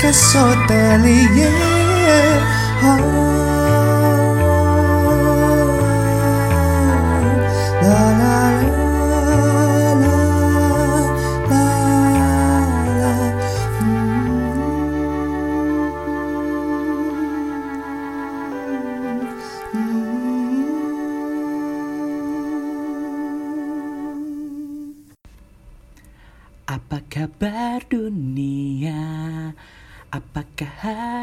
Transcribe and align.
Hotelier 0.00 0.12
podcast 0.12 0.34
Hotelier 0.34 1.52
ah, 2.82 3.59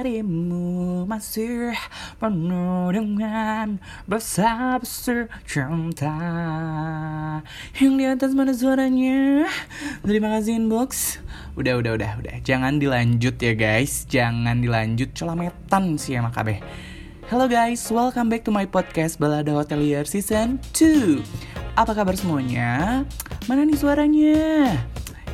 harimu 0.07 1.03
masih 1.03 1.75
penuh 2.15 2.87
dengan 2.95 3.75
besar-besar 4.07 5.27
cinta. 5.43 6.15
Yang 7.75 7.93
di 7.99 8.05
atas 8.07 8.31
mana 8.31 8.55
suaranya? 8.55 9.51
Terima 10.07 10.31
kasih 10.39 10.63
inbox. 10.63 11.19
Udah, 11.59 11.75
udah, 11.83 11.99
udah, 11.99 12.11
udah. 12.23 12.35
Jangan 12.39 12.79
dilanjut 12.79 13.35
ya 13.35 13.51
guys. 13.51 14.07
Jangan 14.07 14.63
dilanjut. 14.63 15.11
Celametan 15.11 15.99
sih 15.99 16.15
ya 16.15 16.23
Makabe 16.23 16.63
Halo 17.27 17.51
guys, 17.51 17.83
welcome 17.91 18.31
back 18.31 18.47
to 18.47 18.55
my 18.55 18.63
podcast 18.63 19.19
Balada 19.19 19.51
Hotelier 19.51 20.07
Season 20.07 20.63
2 20.71 21.19
Apa 21.75 21.91
kabar 21.91 22.15
semuanya? 22.15 23.03
Mana 23.51 23.67
nih 23.67 23.75
suaranya? 23.75 24.71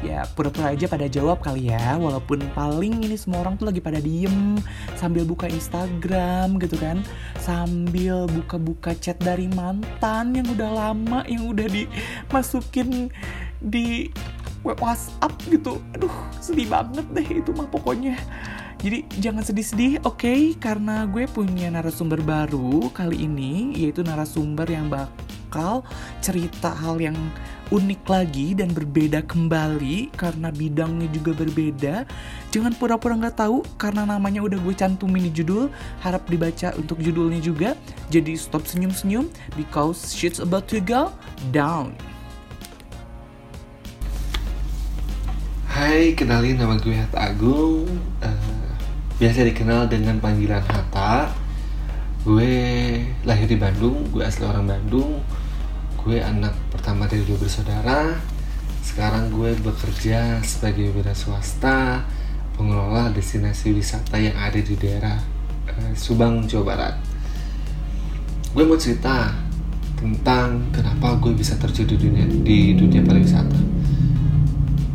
Ya 0.04 0.28
pura-pura 0.36 0.76
aja 0.76 0.86
pada 0.92 1.08
jawab 1.08 1.40
kali 1.40 1.72
ya 1.72 1.96
Walaupun 1.96 2.44
paling 2.52 3.08
ini 3.08 3.16
semua 3.16 3.40
orang 3.48 3.56
tuh 3.56 3.72
lagi 3.72 3.80
pada 3.80 4.04
diem 4.04 4.60
Sambil 5.00 5.24
buka 5.24 5.48
Instagram 5.48 6.60
gitu 6.60 6.76
kan 6.76 7.00
Sambil 7.40 8.28
buka-buka 8.28 8.92
chat 9.00 9.16
dari 9.24 9.48
mantan 9.48 10.36
Yang 10.36 10.60
udah 10.60 10.70
lama 10.76 11.20
Yang 11.24 11.44
udah 11.56 11.68
dimasukin 11.72 13.08
di 13.64 14.12
WhatsApp 14.68 15.32
gitu 15.48 15.80
Aduh 15.96 16.14
sedih 16.44 16.68
banget 16.68 17.08
deh 17.16 17.28
itu 17.40 17.56
mah 17.56 17.72
pokoknya 17.72 18.20
jadi 18.84 19.00
jangan 19.16 19.48
sedih-sedih, 19.48 20.04
oke? 20.04 20.20
Okay? 20.20 20.60
Karena 20.60 21.08
gue 21.08 21.24
punya 21.32 21.72
narasumber 21.72 22.20
baru 22.20 22.92
kali 22.92 23.24
ini, 23.24 23.72
yaitu 23.80 24.04
narasumber 24.04 24.68
yang 24.68 24.92
bakal 24.92 25.88
cerita 26.20 26.76
hal 26.76 27.00
yang 27.00 27.16
unik 27.74 28.06
lagi 28.06 28.54
dan 28.54 28.70
berbeda 28.70 29.26
kembali 29.26 30.14
karena 30.14 30.54
bidangnya 30.54 31.10
juga 31.10 31.34
berbeda. 31.34 32.06
Jangan 32.54 32.78
pura-pura 32.78 33.18
nggak 33.18 33.42
tahu 33.42 33.66
karena 33.82 34.06
namanya 34.06 34.46
udah 34.46 34.62
gue 34.62 34.78
cantumin 34.78 35.26
di 35.26 35.34
judul. 35.34 35.74
Harap 36.06 36.30
dibaca 36.30 36.70
untuk 36.78 37.02
judulnya 37.02 37.42
juga. 37.42 37.74
Jadi 38.14 38.38
stop 38.38 38.70
senyum-senyum 38.70 39.26
because 39.58 40.14
shit's 40.14 40.38
about 40.38 40.70
to 40.70 40.78
go 40.78 41.10
down. 41.50 41.98
Hai, 45.74 46.14
kenalin 46.14 46.62
nama 46.62 46.78
gue 46.78 46.94
Hatta 46.94 47.34
Agung 47.34 47.90
Eh, 48.22 48.70
Biasa 49.18 49.42
dikenal 49.42 49.90
dengan 49.90 50.22
panggilan 50.22 50.62
Hatta 50.70 51.34
Gue 52.22 52.54
lahir 53.26 53.50
di 53.50 53.58
Bandung, 53.58 54.06
gue 54.14 54.22
asli 54.22 54.46
orang 54.46 54.70
Bandung 54.70 55.18
Gue 56.04 56.20
anak 56.20 56.52
pertama 56.68 57.08
dari 57.08 57.24
dua 57.24 57.40
bersaudara. 57.40 58.12
Sekarang 58.84 59.32
gue 59.32 59.56
bekerja 59.64 60.44
sebagai 60.44 60.92
wira 60.92 61.16
swasta 61.16 62.04
Pengelola 62.60 63.08
destinasi 63.16 63.72
wisata 63.72 64.20
yang 64.20 64.36
ada 64.36 64.60
di 64.60 64.76
daerah 64.76 65.16
eh, 65.64 65.96
Subang, 65.96 66.44
Jawa 66.44 66.76
Barat. 66.76 66.96
Gue 68.52 68.68
mau 68.68 68.76
cerita 68.76 69.32
tentang 69.96 70.68
kenapa 70.76 71.16
gue 71.24 71.32
bisa 71.34 71.56
terjun 71.56 71.88
di 71.88 71.96
dunia, 71.96 72.28
di 72.28 72.76
dunia 72.76 73.00
pariwisata. 73.00 73.58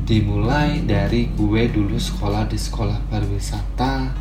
Dimulai 0.05 0.85
dari 0.85 1.33
gue 1.33 1.73
dulu 1.73 1.97
sekolah 1.97 2.45
di 2.53 2.61
sekolah 2.61 3.09
pariwisata 3.09 4.13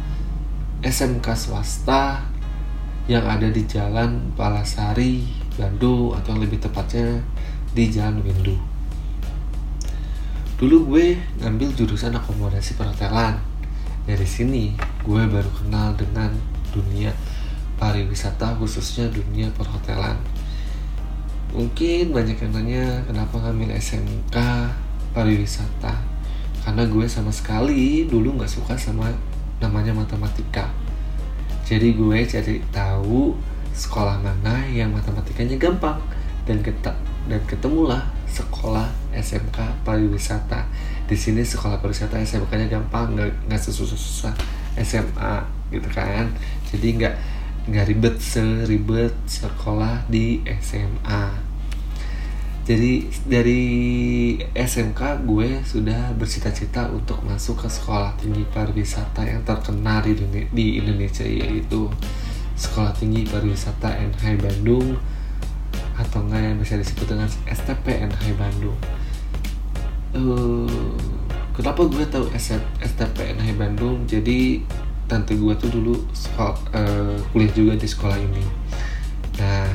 SMK 0.80 1.28
swasta 1.36 2.24
yang 3.12 3.28
ada 3.28 3.52
di 3.52 3.68
Jalan 3.68 4.34
Palasari, 4.40 5.47
Bandung 5.58 6.14
atau 6.14 6.38
lebih 6.38 6.62
tepatnya 6.62 7.20
di 7.74 7.90
Jalan 7.90 8.22
Windu. 8.22 8.56
Dulu 10.58 10.94
gue 10.94 11.18
ngambil 11.42 11.74
jurusan 11.74 12.14
akomodasi 12.14 12.78
perhotelan. 12.78 13.38
Dari 14.08 14.24
sini 14.24 14.78
gue 15.04 15.22
baru 15.28 15.50
kenal 15.52 15.98
dengan 15.98 16.32
dunia 16.72 17.12
pariwisata 17.82 18.56
khususnya 18.62 19.10
dunia 19.10 19.52
perhotelan. 19.58 20.16
Mungkin 21.52 22.14
banyak 22.14 22.38
yang 22.38 22.52
nanya 22.54 22.86
kenapa 23.10 23.42
ngambil 23.42 23.74
SMK 23.76 24.38
pariwisata 25.18 26.18
karena 26.68 26.84
gue 26.84 27.06
sama 27.08 27.32
sekali 27.32 28.06
dulu 28.06 28.36
nggak 28.36 28.52
suka 28.52 28.76
sama 28.76 29.08
namanya 29.64 29.96
matematika 29.96 30.68
jadi 31.64 31.96
gue 31.96 32.20
cari 32.28 32.60
tahu 32.76 33.32
sekolah 33.78 34.18
mana 34.18 34.66
yang 34.66 34.90
matematikanya 34.90 35.62
gampang. 35.62 36.02
Dan 36.50 36.66
kita 36.66 36.98
dan 37.30 37.44
ketemulah 37.46 38.02
sekolah 38.26 38.90
SMK 39.14 39.86
pariwisata. 39.86 40.66
Di 41.06 41.14
sini 41.14 41.46
sekolah 41.46 41.78
pariwisata 41.78 42.18
SMK-nya 42.18 42.66
gampang 42.66 43.14
nggak 43.14 43.46
nggak 43.46 43.62
susah-susah 43.62 44.34
SMA 44.82 45.36
gitu 45.70 45.90
kan. 45.94 46.26
Jadi 46.74 46.88
nggak 46.98 47.16
nggak 47.68 47.86
ribet 47.86 48.16
seribet 48.18 49.14
sekolah 49.28 50.08
di 50.08 50.40
SMA 50.64 51.48
jadi 52.68 53.00
dari 53.24 53.64
SMK 54.52 55.24
gue 55.24 55.64
sudah 55.64 56.12
bercita-cita 56.20 56.92
untuk 56.92 57.24
masuk 57.24 57.64
ke 57.64 57.72
sekolah 57.72 58.12
tinggi 58.20 58.44
pariwisata 58.52 59.24
yang 59.24 59.40
terkenal 59.48 60.04
di 60.52 60.68
Indonesia 60.76 61.24
yaitu 61.24 61.88
Sekolah 62.58 62.92
Tinggi 62.98 63.24
Pariwisata 63.30 63.94
NH 63.94 64.42
Bandung 64.42 64.98
atau 65.98 66.20
enggak 66.26 66.42
yang 66.42 66.58
bisa 66.58 66.76
disebut 66.78 67.06
dengan 67.06 67.30
STP 67.46 67.86
NH 68.10 68.24
Bandung. 68.38 68.78
Uh, 70.18 70.98
kenapa 71.54 71.86
gue 71.86 72.06
tahu 72.10 72.26
STP 72.82 73.18
NH 73.38 73.48
Bandung? 73.56 74.04
Jadi 74.10 74.66
tante 75.06 75.38
gue 75.38 75.54
tuh 75.56 75.70
dulu 75.70 75.96
sekolah, 76.12 76.58
uh, 76.74 77.16
kuliah 77.32 77.54
juga 77.54 77.74
di 77.78 77.88
sekolah 77.88 78.18
ini. 78.18 78.46
Nah, 79.38 79.70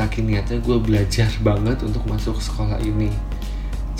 saking 0.00 0.32
niatnya 0.32 0.58
gue 0.64 0.78
belajar 0.80 1.28
banget 1.44 1.82
untuk 1.84 2.06
masuk 2.08 2.40
sekolah 2.40 2.80
ini 2.80 3.12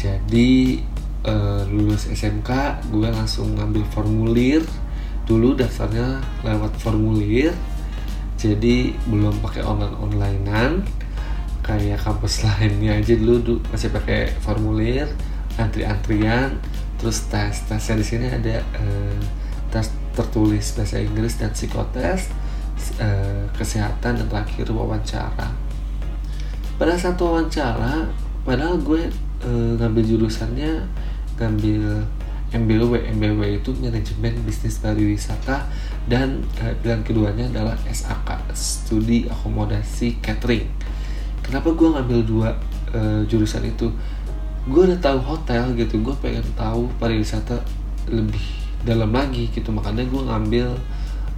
jadi 0.00 0.80
uh, 1.28 1.68
lulus 1.68 2.08
SMK 2.08 2.80
gue 2.88 3.08
langsung 3.12 3.52
ngambil 3.52 3.84
formulir 3.92 4.64
dulu 5.30 5.54
daftarnya 5.54 6.18
lewat 6.42 6.74
formulir 6.82 7.54
jadi 8.40 8.96
belum 9.04 9.44
pakai 9.44 9.60
online 9.60 9.96
onlinean. 10.00 10.72
Kayak 11.60 12.02
kampus 12.02 12.40
lainnya 12.44 12.98
aja 12.98 13.14
dulu, 13.14 13.60
masih 13.70 13.92
pakai 13.92 14.32
formulir 14.42 15.06
antri 15.60 15.84
antrian 15.84 16.56
terus 16.96 17.28
tes 17.28 17.68
tesnya 17.68 18.00
di 18.00 18.04
sini 18.04 18.26
ada 18.32 18.64
uh, 18.80 19.20
tes 19.68 19.92
tertulis 20.16 20.72
bahasa 20.72 20.96
Inggris 21.00 21.36
dan 21.36 21.52
psikotes 21.52 22.32
uh, 22.96 23.44
kesehatan 23.52 24.24
dan 24.24 24.26
terakhir 24.26 24.72
wawancara. 24.72 25.52
Pada 26.80 26.96
saat 26.96 27.20
wawancara 27.20 28.08
padahal 28.40 28.80
gue 28.80 29.04
e, 29.44 29.50
ngambil 29.76 30.00
jurusannya 30.00 30.80
ngambil 31.36 32.08
MBW 32.50 33.06
MBW 33.14 33.62
itu 33.62 33.70
manajemen 33.78 34.34
bisnis 34.42 34.82
pariwisata 34.82 35.70
dan 36.10 36.42
pilihan 36.82 37.02
keduanya 37.06 37.46
adalah 37.46 37.76
SAK 37.86 38.50
studi 38.54 39.30
akomodasi 39.30 40.18
catering. 40.18 40.66
Kenapa 41.46 41.70
gue 41.70 41.88
ngambil 41.88 42.20
dua 42.26 42.48
e, 42.90 43.22
jurusan 43.30 43.62
itu? 43.66 43.90
Gue 44.66 44.90
udah 44.90 44.98
tahu 44.98 45.18
hotel 45.22 45.78
gitu 45.78 46.02
gue 46.02 46.14
pengen 46.18 46.44
tahu 46.58 46.90
pariwisata 46.98 47.62
lebih 48.10 48.42
dalam 48.82 49.14
lagi 49.14 49.46
gitu. 49.54 49.70
Makanya 49.70 50.02
gue 50.10 50.22
ngambil 50.26 50.68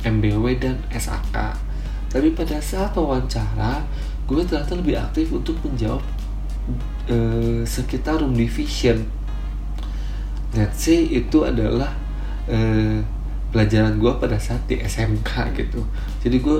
MBW 0.02 0.46
dan 0.56 0.80
SAK 0.90 1.72
tapi 2.12 2.28
pada 2.36 2.60
saat 2.60 2.92
wawancara 2.92 3.80
gue 4.28 4.44
ternyata 4.44 4.76
lebih 4.76 5.00
aktif 5.00 5.32
untuk 5.32 5.56
menjawab 5.64 6.04
uh, 7.08 7.64
sekitar 7.64 8.20
room 8.20 8.36
division 8.36 9.08
let's 10.52 10.84
say 10.84 11.08
itu 11.08 11.44
adalah 11.44 11.92
uh, 12.48 13.00
pelajaran 13.52 14.00
gue 14.00 14.12
pada 14.16 14.40
saat 14.40 14.64
di 14.64 14.80
SMK 14.80 15.52
gitu. 15.60 15.84
Jadi 16.24 16.40
gue 16.40 16.58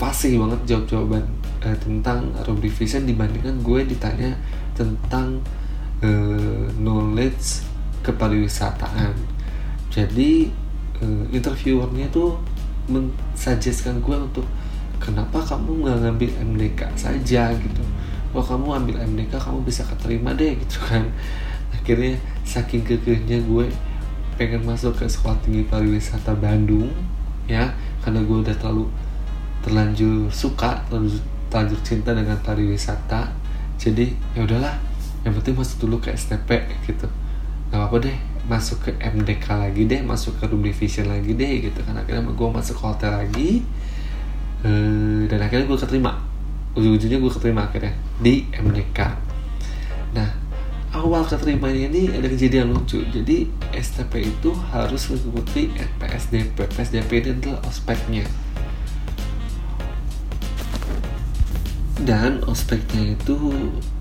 fasih 0.00 0.40
banget 0.40 0.60
jawab 0.64 0.84
jawaban 0.88 1.24
eh, 1.60 1.76
tentang 1.76 2.32
rubric 2.48 2.72
vision 2.72 3.04
dibandingkan 3.04 3.60
gue 3.60 3.84
ditanya 3.84 4.32
tentang 4.72 5.44
eh, 6.00 6.64
knowledge 6.80 7.68
kepariwisataan. 8.00 9.12
Jadi 9.92 10.48
eh, 11.04 11.24
interviewernya 11.36 12.08
tuh 12.08 12.40
mensuggestkan 12.88 14.00
gue 14.00 14.16
untuk 14.16 14.48
kenapa 14.96 15.44
kamu 15.44 15.84
nggak 15.84 15.98
ngambil 16.08 16.30
MDK 16.56 16.80
saja? 16.96 17.52
Gitu. 17.52 17.84
Kalau 18.32 18.44
kamu 18.56 18.66
ambil 18.80 18.96
MDK 19.04 19.36
kamu 19.36 19.60
bisa 19.68 19.84
keterima 19.84 20.32
deh 20.32 20.56
gitu 20.56 20.80
kan 20.88 21.04
akhirnya 21.80 22.20
saking 22.44 22.84
kekehnya 22.84 23.40
gue 23.48 23.72
pengen 24.36 24.60
masuk 24.68 24.96
ke 25.00 25.08
sekolah 25.08 25.40
tinggi 25.40 25.64
pariwisata 25.64 26.36
Bandung 26.36 26.92
ya. 27.48 27.72
Karena 28.04 28.20
gue 28.20 28.38
udah 28.44 28.56
terlalu 28.56 28.88
terlanjur 29.64 30.28
suka 30.32 30.84
terlanjur, 30.88 31.20
terlanjur 31.48 31.80
cinta 31.80 32.12
dengan 32.12 32.36
pariwisata. 32.44 33.32
Jadi 33.80 34.12
ya 34.36 34.44
udahlah. 34.44 34.76
Yang 35.20 35.32
penting 35.40 35.54
masuk 35.56 35.76
dulu 35.84 35.96
ke 36.00 36.12
STP 36.16 36.68
gitu. 36.88 37.08
Nggak 37.72 37.80
apa 37.80 37.96
deh 38.00 38.16
masuk 38.48 38.88
ke 38.88 38.90
MDK 38.98 39.46
lagi 39.52 39.84
deh 39.84 40.00
masuk 40.02 40.40
ke 40.40 40.48
room 40.48 40.64
division 40.64 41.12
lagi 41.12 41.32
deh 41.36 41.52
gitu 41.64 41.80
kan. 41.84 41.96
Akhirnya 41.96 42.24
gue 42.24 42.48
masuk 42.48 42.76
ke 42.76 42.84
hotel 42.84 43.12
lagi. 43.24 43.50
Eh, 44.64 45.28
dan 45.28 45.40
akhirnya 45.44 45.68
gue 45.68 45.78
keterima. 45.80 46.16
Ujung-ujungnya 46.76 47.20
gue 47.20 47.32
keterima 47.32 47.68
akhirnya 47.68 47.92
di 48.20 48.48
MDK 48.52 49.29
awal 50.90 51.22
keterimanya 51.22 51.86
ini 51.86 52.10
ada 52.10 52.26
kejadian 52.26 52.74
lucu. 52.74 53.02
Jadi 53.06 53.46
STP 53.70 54.26
itu 54.26 54.50
harus 54.74 55.06
mengikuti 55.10 55.70
PSDP 56.02 56.66
PSDP 56.66 57.10
ini 57.22 57.30
adalah 57.38 57.60
ospeknya. 57.66 58.26
Dan 62.00 62.42
ospeknya 62.48 63.14
itu 63.14 63.36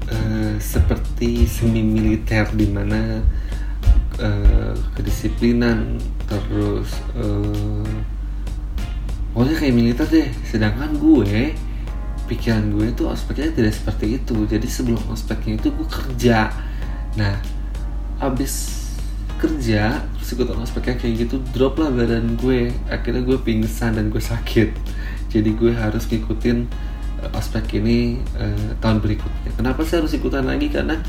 eh, 0.10 0.56
seperti 0.58 1.46
semi 1.46 1.86
militer 1.86 2.50
di 2.58 2.66
mana 2.66 3.22
eh, 4.18 4.74
kedisiplinan 4.98 6.00
terus 6.26 6.90
eh, 7.14 7.94
pokoknya 9.36 9.56
kayak 9.62 9.76
militer 9.78 10.08
deh. 10.10 10.30
Sedangkan 10.42 10.98
gue 10.98 11.54
pikiran 12.26 12.66
gue 12.74 12.98
itu 12.98 13.06
ospeknya 13.06 13.54
tidak 13.54 13.78
seperti 13.78 14.18
itu. 14.18 14.50
Jadi 14.50 14.66
sebelum 14.66 15.02
ospeknya 15.14 15.62
itu 15.62 15.70
gue 15.70 15.86
kerja 15.86 16.69
nah 17.18 17.38
abis 18.20 18.78
kerja 19.40 20.04
terus 20.20 20.30
ikut 20.36 20.52
ospeknya 20.52 21.00
kayak 21.00 21.14
gitu 21.26 21.40
drop 21.56 21.80
lah 21.80 21.90
badan 21.90 22.36
gue. 22.36 22.76
Akhirnya 22.92 23.24
gue 23.24 23.40
pingsan 23.40 23.96
dan 23.96 24.12
gue 24.12 24.20
sakit. 24.20 24.76
Jadi 25.32 25.50
gue 25.56 25.72
harus 25.72 26.06
ngikutin 26.12 26.68
uh, 27.24 27.38
ospek 27.40 27.80
ini 27.80 28.20
uh, 28.36 28.76
tahun 28.84 29.00
berikutnya. 29.00 29.56
Kenapa 29.56 29.88
saya 29.88 30.04
harus 30.04 30.14
ikutan 30.14 30.44
lagi? 30.44 30.68
Karena 30.68 31.00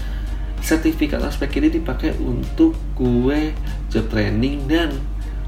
sertifikat 0.63 1.19
ospek 1.25 1.59
ini 1.59 1.69
dipakai 1.73 2.15
untuk 2.21 2.77
gue 2.95 3.51
job 3.91 4.07
training 4.13 4.69
dan 4.69 4.93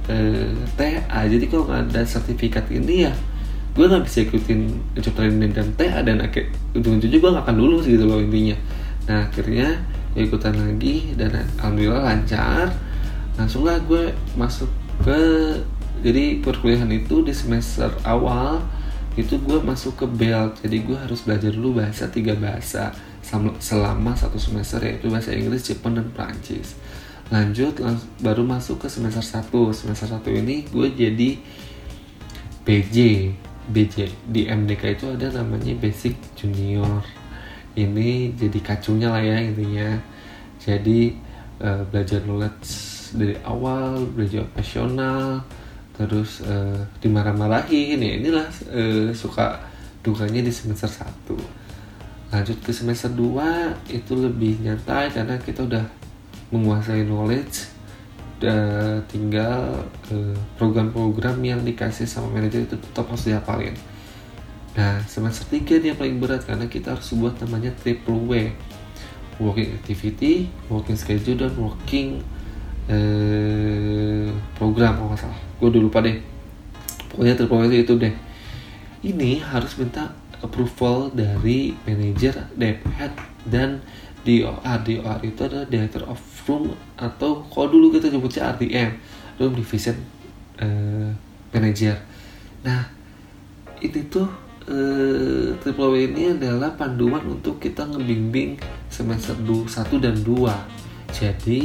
uh, 0.08 0.52
TA 0.74 1.28
jadi 1.28 1.44
kalau 1.52 1.68
nggak 1.68 1.92
ada 1.92 2.02
sertifikat 2.08 2.64
ini 2.72 3.06
ya 3.06 3.12
gue 3.72 3.84
nggak 3.88 4.04
bisa 4.08 4.24
ikutin 4.24 4.72
job 5.00 5.14
training 5.16 5.52
dan 5.52 5.68
TA 5.76 6.00
dan 6.00 6.20
akhir 6.20 6.52
ujung-ujungnya 6.76 7.18
gue 7.20 7.30
nggak 7.32 7.44
akan 7.44 7.56
lulus 7.56 7.84
gitu 7.88 8.04
loh 8.04 8.20
intinya. 8.20 8.56
Nah 9.08 9.28
akhirnya 9.28 9.80
ikutan 10.16 10.54
lagi 10.56 11.16
dan 11.16 11.46
alhamdulillah 11.58 12.04
lancar. 12.04 12.72
Langsung 13.36 13.64
lah 13.64 13.80
gue 13.84 14.12
masuk 14.36 14.68
ke 15.02 15.20
jadi 16.02 16.42
perkuliahan 16.42 16.90
itu 16.90 17.22
di 17.22 17.32
semester 17.32 17.88
awal 18.02 18.60
itu 19.14 19.36
gue 19.40 19.58
masuk 19.60 20.04
ke 20.04 20.06
belt. 20.08 20.60
Jadi 20.60 20.76
gue 20.84 20.96
harus 20.96 21.24
belajar 21.24 21.52
dulu 21.52 21.80
bahasa 21.80 22.08
tiga 22.08 22.36
bahasa 22.36 22.92
selama 23.62 24.18
satu 24.18 24.36
semester 24.36 24.82
yaitu 24.82 25.06
bahasa 25.06 25.30
Inggris, 25.30 25.62
Jepang 25.62 25.94
dan 25.94 26.10
Prancis 26.10 26.74
lanjut 27.32 27.80
baru 28.20 28.44
masuk 28.44 28.84
ke 28.84 28.88
semester 28.92 29.24
1 29.24 29.48
semester 29.72 30.08
1 30.20 30.40
ini 30.44 30.68
gue 30.68 30.88
jadi 30.92 31.30
BJ 32.68 32.96
BJ 33.72 34.12
di 34.28 34.44
MDK 34.44 35.00
itu 35.00 35.06
ada 35.08 35.40
namanya 35.40 35.72
Basic 35.80 36.12
Junior 36.36 37.00
ini 37.76 38.32
jadi 38.36 38.58
kacungnya 38.60 39.08
lah 39.12 39.22
ya 39.22 39.38
intinya. 39.40 39.96
Jadi 40.62 41.16
eh, 41.60 41.82
belajar 41.88 42.22
knowledge 42.24 42.68
dari 43.12 43.36
awal 43.44 44.08
belajar 44.08 44.44
operasional 44.48 45.44
terus 45.92 46.40
eh, 46.44 46.80
dimarah-marahin 47.00 47.98
ya. 48.00 48.12
Inilah 48.20 48.46
eh, 48.72 49.08
suka 49.12 49.60
dukanya 50.02 50.42
di 50.42 50.50
semester 50.50 50.90
1 50.90 51.62
lanjut 52.32 52.58
ke 52.64 52.72
semester 52.72 53.12
2 53.12 53.92
itu 53.92 54.12
lebih 54.16 54.58
nyantai 54.64 55.12
karena 55.12 55.36
kita 55.38 55.68
udah 55.68 55.84
menguasai 56.50 57.04
knowledge 57.04 57.70
udah 58.40 58.98
tinggal 59.06 59.86
program-program 60.58 61.38
yang 61.44 61.62
dikasih 61.62 62.08
sama 62.08 62.34
manajer 62.34 62.66
itu 62.66 62.74
tetap 62.74 63.06
harus 63.06 63.30
dihafalin 63.30 63.76
Nah, 64.72 65.04
semester 65.04 65.44
3 65.52 65.84
dia 65.84 65.92
paling 65.92 66.16
berat 66.16 66.48
karena 66.48 66.64
kita 66.64 66.96
harus 66.96 67.12
buat 67.12 67.36
namanya 67.44 67.76
triple 67.76 68.24
W. 68.24 68.48
Working 69.36 69.76
activity, 69.76 70.48
working 70.72 70.96
schedule, 70.96 71.36
dan 71.36 71.52
working 71.60 72.24
eh, 72.88 74.32
program 74.56 74.96
kalau 74.96 75.12
nggak 75.12 75.20
salah. 75.20 75.40
Gue 75.60 75.68
udah 75.68 75.82
lupa 75.82 75.98
deh. 76.00 76.16
Pokoknya 77.12 77.36
triple 77.36 77.68
W 77.68 77.72
itu 77.84 77.94
deh. 78.00 78.14
Ini 79.04 79.44
harus 79.44 79.76
minta 79.76 80.16
approval 80.40 81.12
dari 81.12 81.76
manajer, 81.84 82.48
DP 82.56 82.80
head, 82.96 83.12
dan 83.44 83.84
DOR. 84.24 84.56
DOR 84.62 85.18
itu 85.20 85.40
adalah 85.42 85.66
Director 85.68 86.02
of 86.08 86.20
Room 86.48 86.74
atau 86.98 87.44
kalau 87.50 87.68
dulu 87.70 87.94
kita 87.94 88.08
nyebutnya 88.08 88.56
RDM, 88.56 88.90
Room 89.36 89.52
Division 89.52 89.96
eh, 90.58 91.10
Manager. 91.52 91.98
Nah, 92.64 92.88
ini 93.82 94.00
tuh 94.06 94.41
eh, 94.68 95.56
W 95.58 95.94
ini 95.98 96.36
adalah 96.36 96.74
panduan 96.74 97.24
untuk 97.26 97.58
kita 97.58 97.86
ngebimbing 97.88 98.58
semester 98.92 99.34
1 99.38 99.68
dan 99.98 100.16
2 100.22 101.12
jadi 101.12 101.62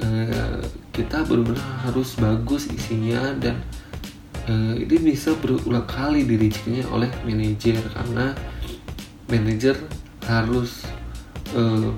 eh, 0.00 0.60
kita 0.90 1.24
benar-benar 1.28 1.86
harus 1.86 2.16
bagus 2.16 2.68
isinya 2.72 3.34
dan 3.38 3.60
eh, 4.48 4.74
ini 4.84 5.14
bisa 5.14 5.36
berulang 5.38 5.86
kali 5.86 6.24
dirijikannya 6.24 6.84
oleh 6.88 7.10
manajer 7.26 7.78
karena 7.92 8.32
manajer 9.28 9.76
harus 10.26 10.84
eh, 11.54 11.90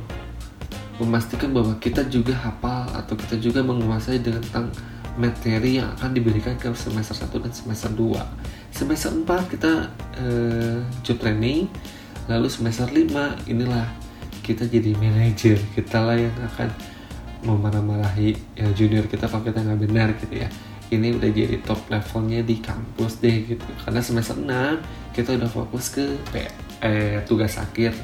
memastikan 1.00 1.50
bahwa 1.50 1.74
kita 1.80 2.04
juga 2.06 2.36
hafal 2.36 2.86
atau 2.94 3.14
kita 3.16 3.40
juga 3.40 3.64
menguasai 3.64 4.20
tentang 4.22 4.70
materi 5.16 5.76
yang 5.80 5.92
akan 5.98 6.16
diberikan 6.16 6.56
ke 6.56 6.72
semester 6.72 7.16
1 7.16 7.44
dan 7.44 7.52
semester 7.52 7.90
2 7.92 8.16
semester 8.72 9.12
4 9.12 9.52
kita 9.52 9.72
eh, 10.18 10.80
job 11.04 11.20
training 11.20 11.68
lalu 12.26 12.48
semester 12.48 12.88
5 12.88 13.46
inilah 13.46 14.02
kita 14.42 14.66
jadi 14.66 14.92
manajer. 14.98 15.56
Kita 15.72 16.02
lah 16.02 16.18
yang 16.18 16.34
akan 16.34 16.68
memarah-marahi 17.46 18.34
ya, 18.58 18.66
junior 18.74 19.06
kita 19.06 19.30
kalau 19.30 19.46
kita 19.46 19.62
nggak 19.62 19.80
benar 19.86 20.08
gitu 20.18 20.42
ya. 20.42 20.50
Ini 20.92 21.16
udah 21.16 21.30
jadi 21.32 21.56
top 21.64 21.88
levelnya 21.88 22.44
di 22.44 22.60
kampus 22.60 23.22
deh 23.22 23.48
gitu. 23.48 23.64
Karena 23.86 24.02
semester 24.02 24.36
6 24.36 25.14
kita 25.14 25.38
udah 25.38 25.48
fokus 25.48 25.94
ke 25.94 26.04
eh, 26.82 27.22
tugas 27.24 27.56
akhir 27.56 27.94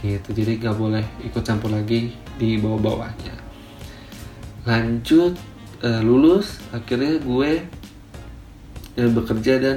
gitu. 0.00 0.28
Jadi 0.32 0.62
nggak 0.62 0.76
boleh 0.78 1.04
ikut 1.26 1.42
campur 1.42 1.74
lagi 1.74 2.14
di 2.38 2.56
bawah-bawahnya. 2.56 3.34
Lanjut 4.64 5.36
eh, 5.82 6.00
lulus 6.00 6.62
akhirnya 6.72 7.20
gue 7.20 7.50
eh, 8.96 9.10
bekerja 9.10 9.60
dan 9.60 9.76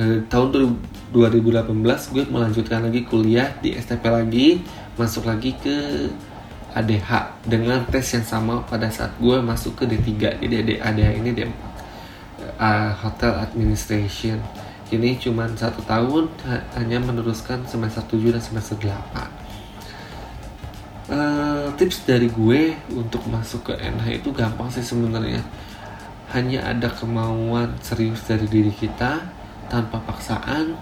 eh, 0.00 0.20
tahun 0.28 0.76
2018 1.12 2.12
gue 2.12 2.24
melanjutkan 2.28 2.84
lagi 2.84 3.02
kuliah 3.08 3.50
di 3.64 3.74
STP 3.74 4.04
lagi 4.06 4.60
masuk 5.00 5.28
lagi 5.28 5.56
ke 5.56 6.08
ADH 6.76 7.40
dengan 7.48 7.80
tes 7.88 8.04
yang 8.12 8.26
sama 8.26 8.60
pada 8.68 8.92
saat 8.92 9.16
gue 9.16 9.36
masuk 9.40 9.80
ke 9.80 9.84
D3 9.88 10.40
jadi 10.44 10.76
ADH 10.84 11.10
ini 11.24 11.30
D4 11.32 11.48
uh, 12.60 12.92
Hotel 13.00 13.32
Administration. 13.32 14.36
Ini 14.86 15.18
cuma 15.18 15.50
satu 15.50 15.82
tahun 15.82 16.30
ha- 16.46 16.62
hanya 16.78 17.02
meneruskan 17.02 17.66
semester 17.66 18.04
7 18.06 18.38
dan 18.38 18.42
semester 18.44 18.76
8 18.78 19.46
Eh, 21.06 21.66
tips 21.78 22.02
dari 22.02 22.26
gue 22.26 22.74
untuk 22.90 23.22
masuk 23.30 23.70
ke 23.70 23.78
NH 23.78 24.26
itu 24.26 24.34
gampang 24.34 24.66
sih 24.66 24.82
sebenarnya 24.82 25.38
hanya 26.36 26.68
ada 26.68 26.92
kemauan 26.92 27.72
serius 27.80 28.20
dari 28.28 28.44
diri 28.44 28.68
kita 28.68 29.24
tanpa 29.72 30.04
paksaan 30.04 30.76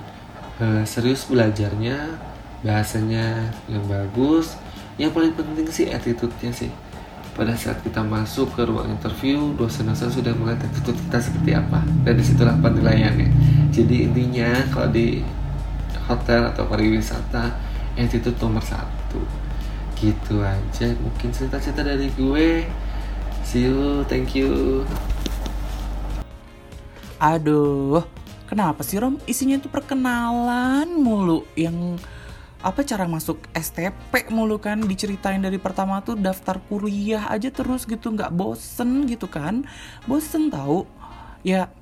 eh, 0.59 0.83
serius 0.83 1.31
belajarnya 1.31 2.19
bahasanya 2.67 3.55
yang 3.71 3.87
bagus. 3.87 4.59
Yang 4.99 5.11
paling 5.15 5.33
penting 5.39 5.69
sih 5.71 5.87
attitude-nya 5.95 6.51
sih. 6.51 6.71
Pada 7.35 7.55
saat 7.59 7.83
kita 7.83 8.03
masuk 8.03 8.55
ke 8.55 8.63
ruang 8.63 8.95
interview 8.95 9.55
dosen-dosen 9.59 10.11
sudah 10.11 10.31
melihat 10.39 10.67
attitude 10.67 10.99
kita 11.07 11.19
seperti 11.23 11.51
apa. 11.55 11.83
Dan 12.03 12.15
di 12.19 12.25
situlah 12.25 12.57
penilaiannya. 12.59 13.29
Jadi 13.71 14.11
intinya 14.11 14.59
kalau 14.71 14.91
di 14.91 15.23
hotel 16.07 16.51
atau 16.51 16.67
pariwisata 16.67 17.55
attitude 17.95 18.39
nomor 18.39 18.63
satu. 18.63 19.23
Gitu 19.99 20.43
aja. 20.43 20.87
Mungkin 20.99 21.31
cerita-cerita 21.31 21.83
dari 21.83 22.11
gue. 22.15 22.67
See 23.43 23.67
you. 23.67 24.07
Thank 24.07 24.39
you 24.39 24.83
Aduh, 27.25 28.05
kenapa 28.45 28.85
sih 28.85 29.01
Rom? 29.01 29.17
Isinya 29.25 29.57
tuh 29.57 29.73
perkenalan 29.73 30.93
mulu. 30.93 31.49
Yang 31.57 31.97
apa 32.61 32.85
cara 32.85 33.09
masuk 33.09 33.41
STP 33.57 34.29
mulu 34.29 34.61
kan? 34.61 34.85
Diceritain 34.85 35.41
dari 35.41 35.57
pertama 35.57 36.05
tuh 36.05 36.21
daftar 36.21 36.61
kuliah 36.69 37.25
aja 37.33 37.49
terus 37.49 37.89
gitu 37.89 38.13
nggak 38.13 38.29
bosen 38.29 39.09
gitu 39.09 39.25
kan? 39.25 39.65
Bosen 40.05 40.53
tahu 40.53 40.85
ya 41.41 41.73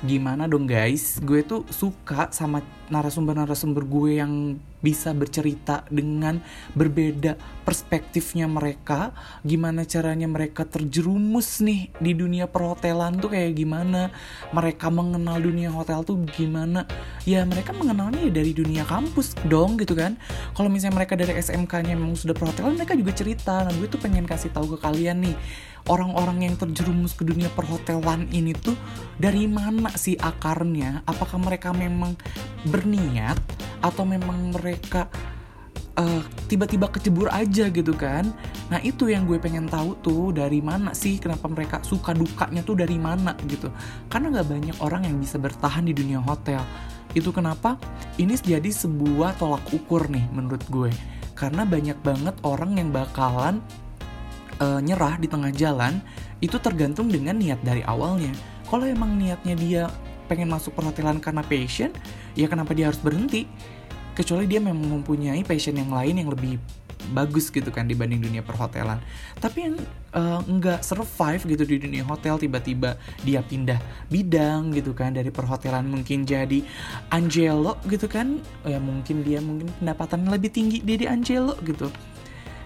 gimana 0.00 0.48
dong 0.48 0.64
guys? 0.64 1.20
Gue 1.20 1.44
tuh 1.44 1.68
suka 1.68 2.32
sama 2.32 2.64
narasumber-narasumber 2.88 3.84
gue 3.84 4.24
yang 4.24 4.56
bisa 4.82 5.14
bercerita 5.14 5.86
dengan 5.88 6.42
berbeda 6.74 7.38
perspektifnya 7.62 8.50
mereka. 8.50 9.14
Gimana 9.46 9.86
caranya 9.86 10.26
mereka 10.26 10.66
terjerumus 10.66 11.62
nih 11.62 11.94
di 12.02 12.12
dunia 12.12 12.50
perhotelan 12.50 13.22
tuh 13.22 13.32
kayak 13.32 13.54
gimana? 13.54 14.10
Mereka 14.50 14.90
mengenal 14.90 15.38
dunia 15.38 15.70
hotel 15.70 16.02
tuh 16.02 16.20
gimana? 16.26 16.84
Ya 17.22 17.46
mereka 17.46 17.70
mengenalnya 17.70 18.26
ya 18.26 18.32
dari 18.34 18.52
dunia 18.52 18.82
kampus 18.82 19.38
dong 19.46 19.78
gitu 19.78 19.94
kan. 19.94 20.18
Kalau 20.58 20.66
misalnya 20.68 20.98
mereka 20.98 21.14
dari 21.14 21.38
SMK-nya 21.38 21.94
memang 21.94 22.18
sudah 22.18 22.34
perhotelan 22.34 22.74
mereka 22.74 22.98
juga 22.98 23.14
cerita. 23.14 23.62
Nah 23.62 23.72
gue 23.72 23.86
tuh 23.86 24.02
pengen 24.02 24.26
kasih 24.26 24.50
tahu 24.50 24.76
ke 24.76 24.78
kalian 24.82 25.22
nih 25.22 25.36
orang-orang 25.90 26.46
yang 26.46 26.54
terjerumus 26.54 27.16
ke 27.16 27.26
dunia 27.26 27.50
perhotelan 27.52 28.30
ini 28.30 28.54
tuh 28.54 28.76
dari 29.18 29.50
mana 29.50 29.90
sih 29.98 30.14
akarnya? 30.14 31.02
Apakah 31.08 31.38
mereka 31.42 31.74
memang 31.74 32.14
berniat 32.68 33.38
atau 33.82 34.06
memang 34.06 34.54
mereka 34.54 35.10
eh, 35.98 36.22
tiba-tiba 36.46 36.86
kecebur 36.86 37.32
aja 37.32 37.66
gitu 37.72 37.94
kan? 37.96 38.30
Nah 38.70 38.78
itu 38.80 39.10
yang 39.10 39.26
gue 39.26 39.42
pengen 39.42 39.66
tahu 39.66 39.98
tuh 40.00 40.30
dari 40.30 40.62
mana 40.62 40.94
sih 40.94 41.18
kenapa 41.18 41.50
mereka 41.50 41.82
suka 41.82 42.14
dukanya 42.14 42.62
tuh 42.62 42.78
dari 42.78 42.96
mana 42.96 43.34
gitu. 43.50 43.72
Karena 44.06 44.38
nggak 44.38 44.48
banyak 44.48 44.76
orang 44.80 45.02
yang 45.08 45.18
bisa 45.18 45.36
bertahan 45.36 45.82
di 45.86 45.94
dunia 45.96 46.22
hotel. 46.22 46.62
Itu 47.12 47.28
kenapa? 47.34 47.76
Ini 48.16 48.38
jadi 48.40 48.70
sebuah 48.72 49.36
tolak 49.36 49.68
ukur 49.74 50.08
nih 50.08 50.24
menurut 50.32 50.64
gue. 50.72 50.92
Karena 51.36 51.66
banyak 51.66 51.98
banget 52.00 52.38
orang 52.46 52.78
yang 52.78 52.88
bakalan 52.94 53.60
eh, 54.62 54.80
nyerah 54.80 55.18
di 55.18 55.26
tengah 55.26 55.50
jalan 55.50 55.98
itu 56.38 56.54
tergantung 56.62 57.10
dengan 57.10 57.34
niat 57.34 57.58
dari 57.66 57.82
awalnya. 57.82 58.30
Kalau 58.70 58.86
emang 58.86 59.18
niatnya 59.18 59.58
dia 59.58 59.82
pengen 60.30 60.48
masuk 60.48 60.72
perhotelan 60.72 61.18
karena 61.18 61.42
passion 61.44 61.90
ya 62.38 62.46
kenapa 62.46 62.72
dia 62.72 62.88
harus 62.88 63.02
berhenti? 63.02 63.44
Kecuali 64.12 64.46
dia 64.46 64.60
memang 64.60 65.02
mempunyai 65.02 65.42
passion 65.42 65.76
yang 65.76 65.90
lain 65.90 66.20
yang 66.20 66.30
lebih 66.30 66.60
bagus 67.10 67.50
gitu 67.50 67.74
kan 67.74 67.90
dibanding 67.90 68.22
dunia 68.22 68.46
perhotelan. 68.46 69.02
Tapi 69.42 69.58
yang 69.66 69.76
eh, 70.14 70.40
nggak 70.46 70.86
survive 70.86 71.42
gitu 71.42 71.64
di 71.66 71.76
dunia 71.82 72.06
hotel 72.06 72.38
tiba-tiba 72.38 72.94
dia 73.26 73.42
pindah 73.42 73.82
bidang 74.06 74.70
gitu 74.78 74.94
kan 74.94 75.10
dari 75.10 75.34
perhotelan 75.34 75.90
mungkin 75.90 76.22
jadi 76.22 76.62
Angelo 77.10 77.82
gitu 77.90 78.06
kan 78.06 78.38
ya 78.62 78.78
mungkin 78.78 79.26
dia 79.26 79.42
mungkin 79.42 79.66
pendapatan 79.82 80.30
lebih 80.30 80.54
tinggi 80.54 80.78
dari 80.84 81.10
Angelo 81.10 81.58
gitu 81.66 81.90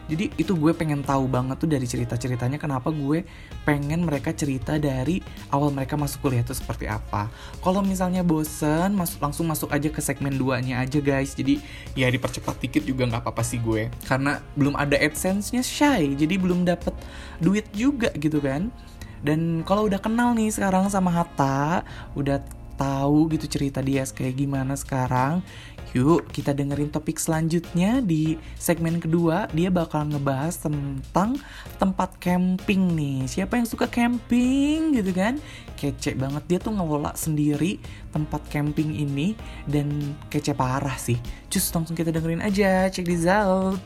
jadi 0.06 0.30
itu 0.38 0.54
gue 0.54 0.70
pengen 0.70 1.02
tahu 1.02 1.26
banget 1.26 1.58
tuh 1.58 1.70
dari 1.70 1.86
cerita-ceritanya 1.86 2.62
kenapa 2.62 2.94
gue 2.94 3.26
pengen 3.66 4.06
mereka 4.06 4.30
cerita 4.30 4.78
dari 4.78 5.18
awal 5.50 5.74
mereka 5.74 5.98
masuk 5.98 6.30
kuliah 6.30 6.46
itu 6.46 6.54
seperti 6.54 6.86
apa. 6.86 7.26
Kalau 7.58 7.82
misalnya 7.82 8.22
bosen, 8.22 8.94
masuk 8.94 9.18
langsung 9.18 9.46
masuk 9.50 9.68
aja 9.74 9.90
ke 9.90 9.98
segmen 9.98 10.38
2-nya 10.38 10.78
aja 10.86 10.98
guys. 11.02 11.34
Jadi 11.34 11.58
ya 11.98 12.06
dipercepat 12.06 12.62
dikit 12.62 12.86
juga 12.86 13.10
nggak 13.10 13.26
apa-apa 13.26 13.42
sih 13.42 13.58
gue. 13.58 13.90
Karena 14.06 14.38
belum 14.54 14.78
ada 14.78 14.94
AdSense-nya 14.94 15.66
shy, 15.66 16.14
jadi 16.14 16.38
belum 16.38 16.62
dapet 16.62 16.94
duit 17.42 17.66
juga 17.74 18.14
gitu 18.14 18.38
kan. 18.38 18.70
Dan 19.26 19.66
kalau 19.66 19.90
udah 19.90 19.98
kenal 19.98 20.38
nih 20.38 20.54
sekarang 20.54 20.86
sama 20.86 21.10
Hatta, 21.10 21.82
udah 22.14 22.38
tahu 22.76 23.32
gitu 23.32 23.48
cerita 23.48 23.80
dia 23.80 24.04
kayak 24.04 24.36
gimana 24.36 24.76
sekarang. 24.76 25.40
Yuk 25.96 26.28
kita 26.28 26.52
dengerin 26.52 26.92
topik 26.92 27.16
selanjutnya 27.16 28.04
di 28.04 28.36
segmen 28.60 29.00
kedua 29.00 29.48
dia 29.48 29.72
bakal 29.72 30.04
ngebahas 30.04 30.60
tentang 30.60 31.40
tempat 31.80 32.20
camping 32.20 32.92
nih. 32.92 33.24
Siapa 33.24 33.56
yang 33.56 33.64
suka 33.64 33.88
camping 33.88 34.92
gitu 34.92 35.16
kan? 35.16 35.40
Kece 35.80 36.12
banget 36.12 36.44
dia 36.44 36.58
tuh 36.60 36.76
ngelola 36.76 37.16
sendiri 37.16 37.80
tempat 38.12 38.44
camping 38.52 38.92
ini 38.92 39.32
dan 39.64 39.88
kece 40.28 40.52
parah 40.52 41.00
sih. 41.00 41.16
Cus 41.48 41.64
langsung 41.72 41.96
kita 41.96 42.12
dengerin 42.12 42.44
aja, 42.44 42.92
check 42.92 43.08
this 43.08 43.24
out. 43.24 43.80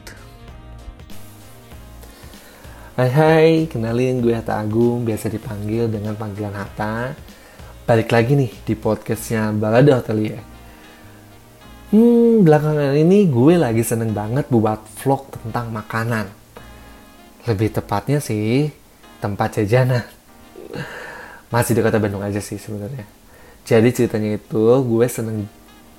Hai 2.98 3.10
hai, 3.16 3.50
kenalin 3.70 4.18
gue 4.20 4.34
Hatta 4.34 4.60
Agung, 4.60 5.06
biasa 5.08 5.30
dipanggil 5.30 5.88
dengan 5.88 6.18
panggilan 6.18 6.52
Hatta. 6.52 7.29
Balik 7.90 8.14
lagi 8.14 8.38
nih 8.38 8.54
di 8.62 8.78
podcastnya 8.78 9.50
Balada 9.50 9.98
Hotelier. 9.98 10.38
Hmm, 11.90 12.46
belakangan 12.46 12.94
ini 12.94 13.26
gue 13.26 13.58
lagi 13.58 13.82
seneng 13.82 14.14
banget 14.14 14.46
buat 14.46 14.78
vlog 15.02 15.26
tentang 15.34 15.74
makanan. 15.74 16.30
Lebih 17.50 17.74
tepatnya 17.74 18.22
sih, 18.22 18.70
tempat 19.18 19.58
jajanan. 19.58 20.06
Masih 21.50 21.74
di 21.74 21.82
kota 21.82 21.98
Bandung 21.98 22.22
aja 22.22 22.38
sih 22.38 22.62
sebenarnya. 22.62 23.02
Jadi 23.66 23.90
ceritanya 23.90 24.38
itu 24.38 24.62
gue 24.86 25.06
seneng 25.10 25.50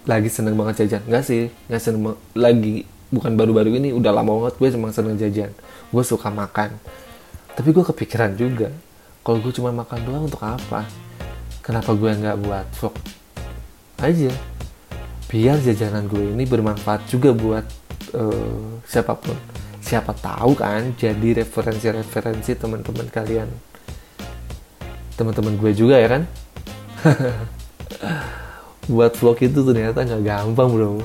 lagi 0.08 0.32
seneng 0.32 0.56
banget 0.56 0.88
jajan. 0.88 1.04
Enggak 1.12 1.28
sih, 1.28 1.52
nggak 1.68 1.82
seneng 1.84 2.16
lagi 2.32 2.88
bukan 3.12 3.36
baru-baru 3.36 3.84
ini 3.84 3.92
udah 3.92 4.16
lama 4.16 4.48
banget 4.48 4.64
gue 4.64 4.68
emang 4.80 4.96
seneng 4.96 5.20
jajan. 5.20 5.52
Gue 5.92 6.08
suka 6.08 6.32
makan. 6.32 6.72
Tapi 7.52 7.68
gue 7.76 7.84
kepikiran 7.84 8.40
juga, 8.40 8.72
kalau 9.28 9.44
gue 9.44 9.52
cuma 9.52 9.76
makan 9.76 10.00
doang 10.08 10.24
untuk 10.32 10.40
apa? 10.40 11.11
Kenapa 11.62 11.94
gue 11.94 12.12
nggak 12.12 12.38
buat 12.42 12.68
vlog 12.78 12.96
aja? 14.02 14.34
Biar 15.30 15.58
jajanan 15.62 16.10
gue 16.10 16.34
ini 16.34 16.44
bermanfaat 16.44 17.08
juga 17.08 17.32
buat 17.32 17.66
eh, 18.18 18.66
siapa 18.86 19.14
pun. 19.16 19.38
Siapa 19.82 20.14
tahu 20.14 20.58
kan 20.58 20.94
jadi 20.98 21.46
referensi-referensi 21.46 22.58
teman-teman 22.58 23.08
kalian. 23.10 23.50
Teman-teman 25.18 25.58
gue 25.58 25.72
juga 25.74 26.02
ya 26.02 26.08
kan? 26.10 26.24
buat 28.92 29.14
vlog 29.14 29.38
itu 29.46 29.60
ternyata 29.62 30.02
nggak 30.02 30.24
gampang 30.26 30.70
bro 30.74 30.98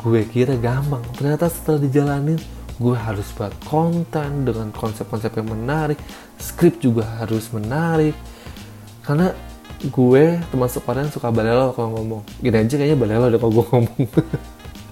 gue 0.00 0.22
kira 0.30 0.54
gampang 0.56 1.02
ternyata 1.18 1.50
setelah 1.52 1.82
dijalanin 1.82 2.40
gue 2.80 2.96
harus 2.96 3.28
buat 3.36 3.52
konten 3.68 4.48
dengan 4.48 4.72
konsep-konsep 4.72 5.28
yang 5.36 5.52
menarik 5.52 6.00
skrip 6.40 6.80
juga 6.80 7.04
harus 7.20 7.52
menarik 7.52 8.16
karena 9.04 9.36
gue 9.80 10.36
termasuk 10.52 10.84
orang 10.84 11.08
yang 11.08 11.14
suka 11.14 11.32
balelo 11.32 11.72
kalau 11.72 11.96
ngomong. 11.96 12.22
Gini 12.44 12.56
aja 12.60 12.74
kayaknya 12.76 12.98
balelo 13.00 13.32
deh 13.32 13.40
kalau 13.40 13.52
gue 13.56 13.66
ngomong. 13.72 14.00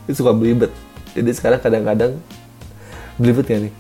Suka 0.17 0.33
belibet. 0.33 0.73
Jadi 1.13 1.31
sekarang 1.37 1.61
kadang-kadang 1.61 2.17
belibet 3.21 3.47
ya 3.53 3.59
nih? 3.69 3.75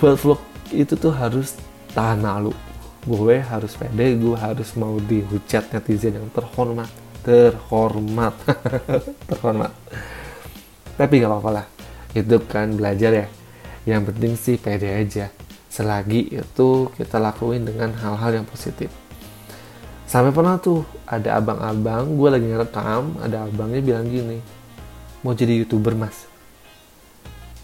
Buat 0.00 0.16
vlog 0.16 0.40
itu 0.72 0.96
tuh 0.96 1.12
harus 1.12 1.60
tahan 1.92 2.24
malu. 2.24 2.56
Gue 3.04 3.44
harus 3.44 3.76
pede 3.76 4.16
gue 4.16 4.36
harus 4.40 4.72
mau 4.72 4.96
dihujat 4.96 5.68
netizen 5.68 6.16
yang 6.16 6.32
terhormat. 6.32 6.88
Terhormat. 7.20 8.34
Terhormat. 9.28 9.72
Tapi 10.96 11.12
nggak 11.20 11.28
apa-apa 11.28 11.50
lah. 11.60 11.66
Itu 12.16 12.40
kan 12.48 12.72
belajar 12.72 13.12
ya. 13.12 13.26
Yang 13.84 14.02
penting 14.08 14.32
sih 14.40 14.56
pede 14.56 14.88
aja. 14.88 15.28
Selagi 15.68 16.32
itu 16.32 16.88
kita 16.96 17.20
lakuin 17.20 17.68
dengan 17.68 17.92
hal-hal 18.00 18.40
yang 18.40 18.46
positif 18.48 19.01
sampai 20.06 20.30
pernah 20.34 20.58
tuh 20.60 20.84
ada 21.08 21.38
abang-abang 21.38 22.18
gue 22.18 22.28
lagi 22.28 22.46
ngerekam 22.46 23.16
ada 23.22 23.48
abangnya 23.48 23.80
bilang 23.80 24.06
gini 24.06 24.38
mau 25.22 25.32
jadi 25.32 25.62
youtuber 25.62 25.94
mas? 25.94 26.26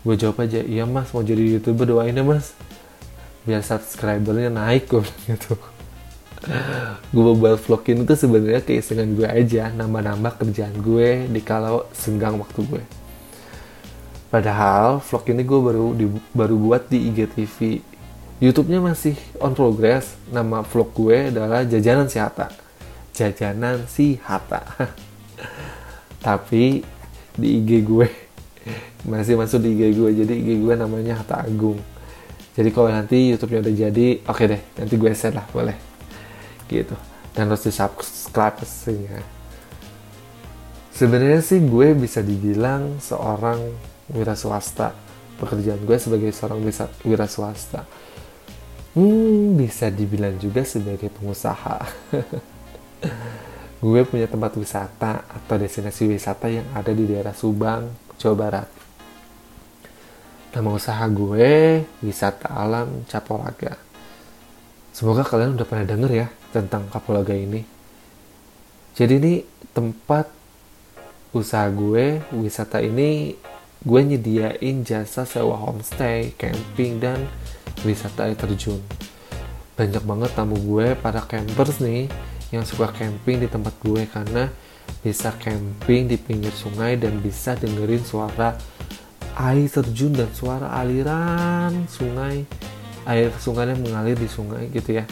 Gue 0.07 0.15
jawab 0.15 0.47
aja 0.47 0.63
iya 0.63 0.87
mas 0.87 1.11
mau 1.11 1.27
jadi 1.27 1.59
youtuber 1.59 1.85
doain 1.85 2.15
ya 2.15 2.23
mas. 2.23 2.55
Biar 3.43 3.67
subscribernya 3.67 4.49
naik 4.49 4.87
gue 4.87 5.03
bilang 5.03 5.23
gitu. 5.35 5.59
Gue 7.11 7.35
buat 7.35 7.59
vlog 7.59 7.83
ini 7.91 8.07
tuh 8.07 8.15
sebenarnya 8.15 8.63
keisengan 8.63 9.11
gue 9.19 9.27
aja 9.27 9.75
nambah-nambah 9.75 10.39
kerjaan 10.39 10.77
gue 10.79 11.27
di 11.27 11.41
kalau 11.43 11.91
senggang 11.91 12.39
waktu 12.39 12.63
gue 12.63 12.85
padahal 14.29 15.01
vlog 15.01 15.25
ini 15.33 15.43
gue 15.43 15.61
baru 15.61 15.87
di, 15.97 16.07
baru 16.37 16.57
buat 16.61 16.93
di 16.93 17.09
IGTV 17.09 17.57
YouTube-nya 18.39 18.79
masih 18.79 19.19
on 19.43 19.55
progress. 19.55 20.15
Nama 20.31 20.63
vlog 20.63 20.95
gue 20.95 21.35
adalah 21.35 21.67
jajanan 21.67 22.07
si 22.07 22.23
Hatta. 22.23 22.51
Jajanan 23.11 23.87
si 23.91 24.19
Hatta. 24.23 24.63
Tapi 26.27 26.83
di 27.39 27.49
IG 27.63 27.87
gue 27.87 28.09
masih 29.07 29.39
masuk 29.39 29.63
di 29.63 29.75
IG 29.75 29.95
gue 29.95 30.11
jadi 30.23 30.35
IG 30.35 30.49
gue 30.63 30.75
namanya 30.79 31.19
Hatta 31.19 31.43
Agung. 31.43 31.79
Jadi 32.55 32.69
kalau 32.75 32.91
nanti 32.91 33.35
YouTube-nya 33.35 33.63
udah 33.63 33.75
jadi 33.75 34.07
oke 34.27 34.45
deh 34.47 34.63
nanti 34.79 34.95
gue 34.95 35.11
share 35.15 35.35
lah 35.35 35.47
boleh. 35.51 35.77
Gitu. 36.71 36.95
Dan 37.35 37.51
harus 37.51 37.67
di 37.67 37.75
subscribe 37.75 38.59
pastinya 38.59 39.39
sebenarnya 40.99 41.39
sih 41.47 41.63
gue 41.63 41.95
bisa 41.95 42.19
dibilang 42.27 42.99
seorang 42.99 43.71
wira 44.11 44.35
swasta 44.35 44.91
pekerjaan 45.39 45.79
gue 45.87 45.95
sebagai 45.95 46.35
seorang 46.35 46.59
wira 47.07 47.31
swasta 47.31 47.87
hmm 48.99 49.55
bisa 49.55 49.95
dibilang 49.95 50.35
juga 50.43 50.67
sebagai 50.67 51.07
pengusaha 51.07 51.87
gue 53.79 54.03
punya 54.03 54.27
tempat 54.27 54.59
wisata 54.59 55.23
atau 55.23 55.55
destinasi 55.55 56.11
wisata 56.11 56.51
yang 56.51 56.67
ada 56.75 56.91
di 56.91 57.07
daerah 57.07 57.31
Subang, 57.31 57.95
Jawa 58.19 58.35
Barat. 58.35 58.69
Nama 60.51 60.71
usaha 60.75 61.05
gue 61.07 61.87
Wisata 62.03 62.51
Alam 62.51 63.07
Capolaga. 63.07 63.79
Semoga 64.91 65.23
kalian 65.23 65.55
udah 65.55 65.63
pernah 65.69 65.87
denger 65.87 66.11
ya 66.11 66.27
tentang 66.51 66.91
Kapolaga 66.91 67.39
ini. 67.39 67.63
Jadi 68.99 69.15
ini 69.15 69.35
tempat 69.71 70.27
usaha 71.31 71.71
gue, 71.71 72.19
wisata 72.35 72.83
ini 72.83 73.39
gue 73.79 74.01
nyediain 74.03 74.83
jasa 74.83 75.23
sewa 75.23 75.55
homestay, 75.55 76.35
camping, 76.35 76.99
dan 76.99 77.31
wisata 77.87 78.27
air 78.27 78.39
terjun. 78.39 78.81
Banyak 79.79 80.03
banget 80.03 80.31
tamu 80.35 80.59
gue 80.59 80.99
para 80.99 81.23
campers 81.23 81.79
nih 81.79 82.11
yang 82.51 82.65
suka 82.65 82.91
camping 82.91 83.45
di 83.45 83.49
tempat 83.51 83.77
gue 83.85 84.09
karena 84.09 84.51
bisa 85.05 85.31
camping 85.39 86.09
di 86.09 86.17
pinggir 86.17 86.51
sungai 86.51 86.99
dan 86.99 87.21
bisa 87.23 87.55
dengerin 87.55 88.03
suara 88.03 88.57
air 89.39 89.71
terjun 89.71 90.13
dan 90.17 90.31
suara 90.35 90.75
aliran 90.75 91.87
sungai. 91.87 92.43
Air 93.09 93.33
sungainya 93.41 93.79
mengalir 93.79 94.19
di 94.19 94.29
sungai 94.29 94.69
gitu 94.75 94.99
ya. 94.99 95.05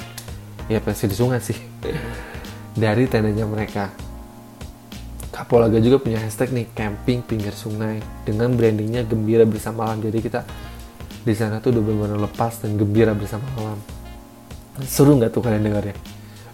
Ya 0.67 0.83
pasti 0.83 1.07
di 1.07 1.17
sungai 1.17 1.39
sih. 1.39 1.57
Dari 2.83 3.09
tendanya 3.09 3.47
mereka. 3.49 3.89
Kapolaga 5.33 5.81
juga 5.81 6.03
punya 6.03 6.21
hashtag 6.21 6.53
nih 6.53 6.67
camping 6.75 7.23
pinggir 7.25 7.55
sungai. 7.55 8.03
Dengan 8.27 8.53
brandingnya 8.53 9.07
gembira 9.07 9.47
bersama. 9.49 9.89
Alam 9.89 10.05
jadi 10.05 10.19
kita 10.21 10.41
di 11.27 11.35
sana 11.35 11.59
tuh 11.59 11.75
udah 11.75 11.83
benar-benar 11.83 12.21
lepas 12.31 12.63
dan 12.63 12.79
gembira 12.79 13.11
bersama 13.11 13.43
alam 13.59 13.83
seru 14.87 15.19
nggak 15.19 15.35
tuh 15.35 15.43
kalian 15.43 15.67
dengar 15.67 15.91
ya 15.91 15.97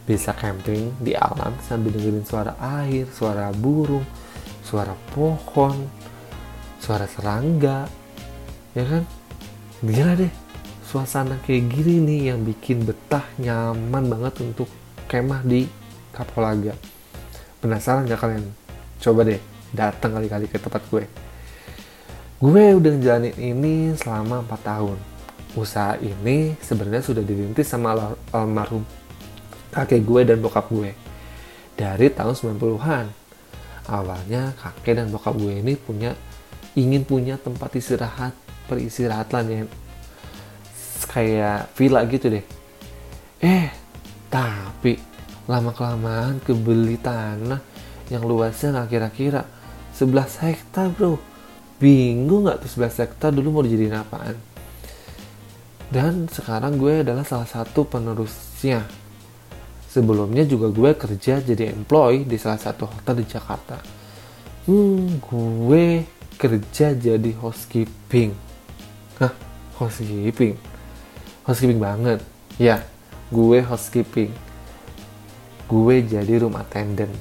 bisa 0.02 0.34
camping 0.34 0.90
di 0.98 1.14
alam 1.14 1.54
sambil 1.62 1.94
dengerin 1.94 2.26
suara 2.26 2.58
air, 2.82 3.06
suara 3.06 3.54
burung, 3.54 4.02
suara 4.66 4.98
pohon, 5.14 5.86
suara 6.82 7.06
serangga, 7.06 7.86
ya 8.74 8.82
kan? 8.82 9.06
Gila 9.82 10.18
deh, 10.18 10.32
suasana 10.86 11.38
kayak 11.46 11.70
gini 11.70 12.02
nih 12.02 12.20
yang 12.34 12.42
bikin 12.42 12.82
betah 12.82 13.22
nyaman 13.38 14.10
banget 14.10 14.34
untuk 14.42 14.66
kemah 15.06 15.42
di 15.46 15.66
Kapolaga. 16.12 16.74
Penasaran 17.62 18.04
gak 18.10 18.20
kalian? 18.20 18.44
Coba 18.98 19.22
deh 19.22 19.40
datang 19.70 20.18
kali-kali 20.18 20.50
ke 20.50 20.58
tempat 20.58 20.82
gue. 20.90 21.06
Gue 22.42 22.74
udah 22.74 22.98
ngejalanin 22.98 23.38
ini 23.38 23.74
selama 23.94 24.42
4 24.42 24.66
tahun. 24.66 24.98
Usaha 25.54 25.94
ini 26.02 26.58
sebenarnya 26.58 27.06
sudah 27.06 27.22
dirintis 27.22 27.70
sama 27.70 27.94
al 27.94 28.18
almarhum 28.34 28.82
kakek 29.70 30.02
gue 30.02 30.26
dan 30.26 30.42
bokap 30.42 30.66
gue 30.66 30.90
dari 31.78 32.10
tahun 32.10 32.34
90-an. 32.34 33.06
Awalnya 33.86 34.58
kakek 34.58 34.98
dan 34.98 35.14
bokap 35.14 35.38
gue 35.38 35.54
ini 35.54 35.78
punya 35.78 36.18
ingin 36.74 37.06
punya 37.06 37.38
tempat 37.38 37.78
istirahat 37.78 38.34
peristirahatan 38.66 39.44
yang 39.46 39.68
kayak 41.14 41.70
villa 41.78 42.02
gitu 42.10 42.26
deh. 42.26 42.42
Eh, 43.38 43.70
tapi 44.26 44.98
lama 45.46 45.70
kelamaan 45.70 46.42
kebeli 46.42 46.98
tanah 46.98 47.62
yang 48.10 48.26
luasnya 48.26 48.82
nggak 48.82 48.90
kira-kira 48.90 49.46
11 49.94 50.42
hektar 50.42 50.90
bro. 50.90 51.31
Bingung 51.82 52.46
nggak 52.46 52.62
tuh 52.62 52.70
11 52.78 53.02
hektar 53.02 53.34
dulu 53.34 53.58
mau 53.58 53.62
dijadiin 53.66 53.98
apaan? 53.98 54.38
Dan 55.90 56.30
sekarang 56.30 56.78
gue 56.78 57.02
adalah 57.02 57.26
salah 57.26 57.50
satu 57.50 57.82
penerusnya 57.84 58.86
Sebelumnya 59.92 60.48
juga 60.48 60.72
gue 60.72 60.96
kerja 60.96 61.44
jadi 61.44 61.68
employee 61.68 62.24
di 62.24 62.40
salah 62.40 62.56
satu 62.56 62.88
hotel 62.88 63.20
di 63.20 63.26
Jakarta. 63.28 63.76
Hmm, 64.64 65.20
gue 65.20 66.08
kerja 66.40 66.96
jadi 66.96 67.30
housekeeping. 67.36 68.32
Hah, 69.20 69.36
housekeeping? 69.76 70.56
Housekeeping 71.44 71.76
banget. 71.76 72.24
Ya, 72.56 72.80
gue 73.28 73.60
housekeeping. 73.60 74.32
Gue 75.68 76.00
jadi 76.00 76.40
room 76.40 76.56
attendant. 76.56 77.12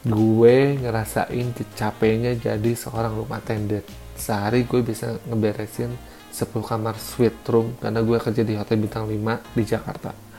Gue 0.00 0.80
ngerasain 0.80 1.52
capeknya 1.76 2.32
jadi 2.36 2.72
seorang 2.72 3.20
room 3.20 3.30
attendant. 3.32 3.84
Sehari 4.16 4.64
gue 4.64 4.80
bisa 4.80 5.16
ngeberesin 5.28 5.92
10 6.30 6.46
kamar 6.62 6.96
suite 6.96 7.44
room 7.50 7.76
karena 7.82 8.00
gue 8.00 8.18
kerja 8.20 8.42
di 8.46 8.54
hotel 8.54 8.78
bintang 8.80 9.04
5 9.10 9.56
di 9.56 9.64
Jakarta 9.66 10.30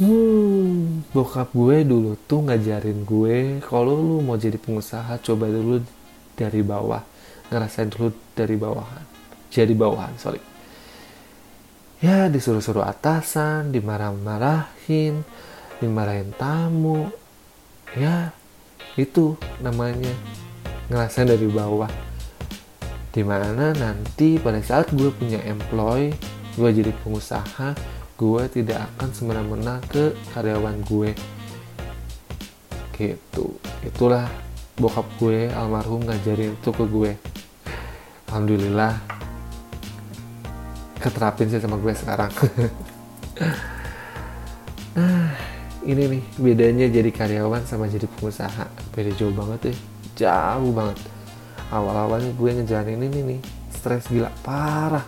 Hmm, 0.00 1.04
bokap 1.12 1.52
gue 1.52 1.84
dulu 1.84 2.16
tuh 2.24 2.48
ngajarin 2.48 3.04
gue 3.04 3.60
kalau 3.60 4.00
lu 4.00 4.24
mau 4.24 4.40
jadi 4.40 4.56
pengusaha 4.56 5.20
coba 5.20 5.44
dulu 5.44 5.84
dari 6.32 6.64
bawah, 6.64 7.04
ngerasain 7.52 7.92
dulu 7.92 8.08
dari 8.32 8.56
bawahan, 8.56 9.04
jadi 9.52 9.76
bawahan, 9.76 10.16
sorry. 10.16 10.40
Ya 12.00 12.32
disuruh-suruh 12.32 12.80
atasan, 12.80 13.76
dimarah-marahin, 13.76 15.20
dimarahin 15.84 16.32
tamu, 16.32 17.12
ya 17.94 18.30
itu 18.98 19.38
namanya. 19.62 20.12
Ngerasain 20.90 21.30
dari 21.30 21.46
bawah. 21.46 21.90
Di 23.10 23.22
mana 23.22 23.74
nanti 23.74 24.38
pada 24.38 24.58
saat 24.62 24.90
gue 24.90 25.10
punya 25.14 25.38
employ, 25.46 26.10
gue 26.54 26.68
jadi 26.70 26.90
pengusaha, 27.02 27.74
gue 28.18 28.42
tidak 28.50 28.86
akan 28.94 29.08
semena-mena 29.14 29.78
ke 29.86 30.14
karyawan 30.34 30.82
gue 30.86 31.14
gitu. 32.98 33.56
Itulah 33.86 34.28
bokap 34.76 35.06
gue 35.16 35.48
almarhum 35.52 36.04
ngajarin 36.04 36.56
itu 36.56 36.70
ke 36.72 36.84
gue 36.88 37.12
alhamdulillah 38.32 38.96
keterapin 41.02 41.48
sih 41.50 41.60
sama 41.60 41.76
gue 41.80 41.92
sekarang. 41.96 42.32
Nah 44.90 45.49
ini 45.86 46.18
nih 46.18 46.22
bedanya 46.36 46.86
jadi 46.88 47.10
karyawan 47.12 47.64
sama 47.64 47.88
jadi 47.88 48.04
pengusaha. 48.06 48.66
Beda 48.92 49.10
jauh 49.16 49.32
banget 49.32 49.72
deh 49.72 49.78
jauh 50.20 50.72
banget. 50.76 51.00
Awal-awalnya 51.72 52.36
gue 52.36 52.50
ngejalanin 52.60 53.08
ini 53.08 53.20
nih 53.34 53.40
stres 53.72 54.10
gila 54.12 54.28
parah. 54.44 55.06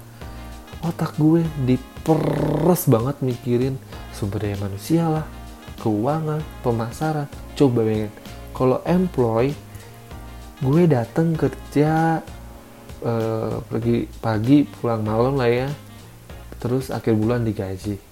Otak 0.83 1.15
gue 1.21 1.45
diperes 1.69 2.89
banget 2.89 3.21
mikirin 3.21 3.77
sumber 4.11 4.43
daya 4.43 4.59
manusia 4.59 5.07
lah, 5.07 5.27
keuangan, 5.79 6.43
pemasaran. 6.65 7.29
Coba 7.55 7.87
bayangin, 7.87 8.11
kalau 8.57 8.83
employ, 8.83 9.55
gue 10.59 10.83
dateng 10.91 11.39
kerja 11.39 12.19
eh, 13.05 13.57
pergi 13.63 14.11
pagi 14.19 14.67
pulang 14.67 15.07
malam 15.07 15.39
lah 15.39 15.51
ya, 15.51 15.69
terus 16.59 16.91
akhir 16.91 17.15
bulan 17.15 17.47
digaji. 17.47 18.12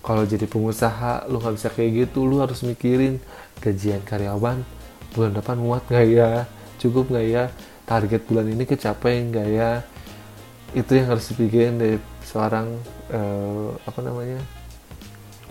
Kalau 0.00 0.24
jadi 0.24 0.48
pengusaha, 0.48 1.28
lu 1.28 1.38
nggak 1.38 1.54
bisa 1.60 1.68
kayak 1.68 1.90
gitu, 2.08 2.24
lu 2.24 2.40
harus 2.40 2.64
mikirin 2.64 3.20
gajian 3.60 4.00
karyawan 4.00 4.64
bulan 5.12 5.32
depan 5.36 5.60
muat 5.60 5.84
nggak 5.90 6.06
ya, 6.08 6.48
cukup 6.80 7.12
nggak 7.12 7.26
ya, 7.28 7.44
target 7.84 8.24
bulan 8.24 8.46
ini 8.48 8.64
kecapai 8.64 9.28
nggak 9.28 9.48
ya, 9.52 9.70
itu 10.72 10.90
yang 10.96 11.12
harus 11.12 11.28
dipikirin 11.34 11.76
dari 11.76 11.98
seorang 12.24 12.78
uh, 13.10 13.76
apa 13.84 14.00
namanya 14.00 14.40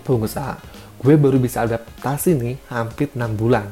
pengusaha. 0.07 0.55
Gue 0.99 1.15
baru 1.15 1.39
bisa 1.39 1.63
adaptasi 1.63 2.35
nih 2.35 2.55
hampir 2.67 3.11
6 3.15 3.23
bulan. 3.39 3.71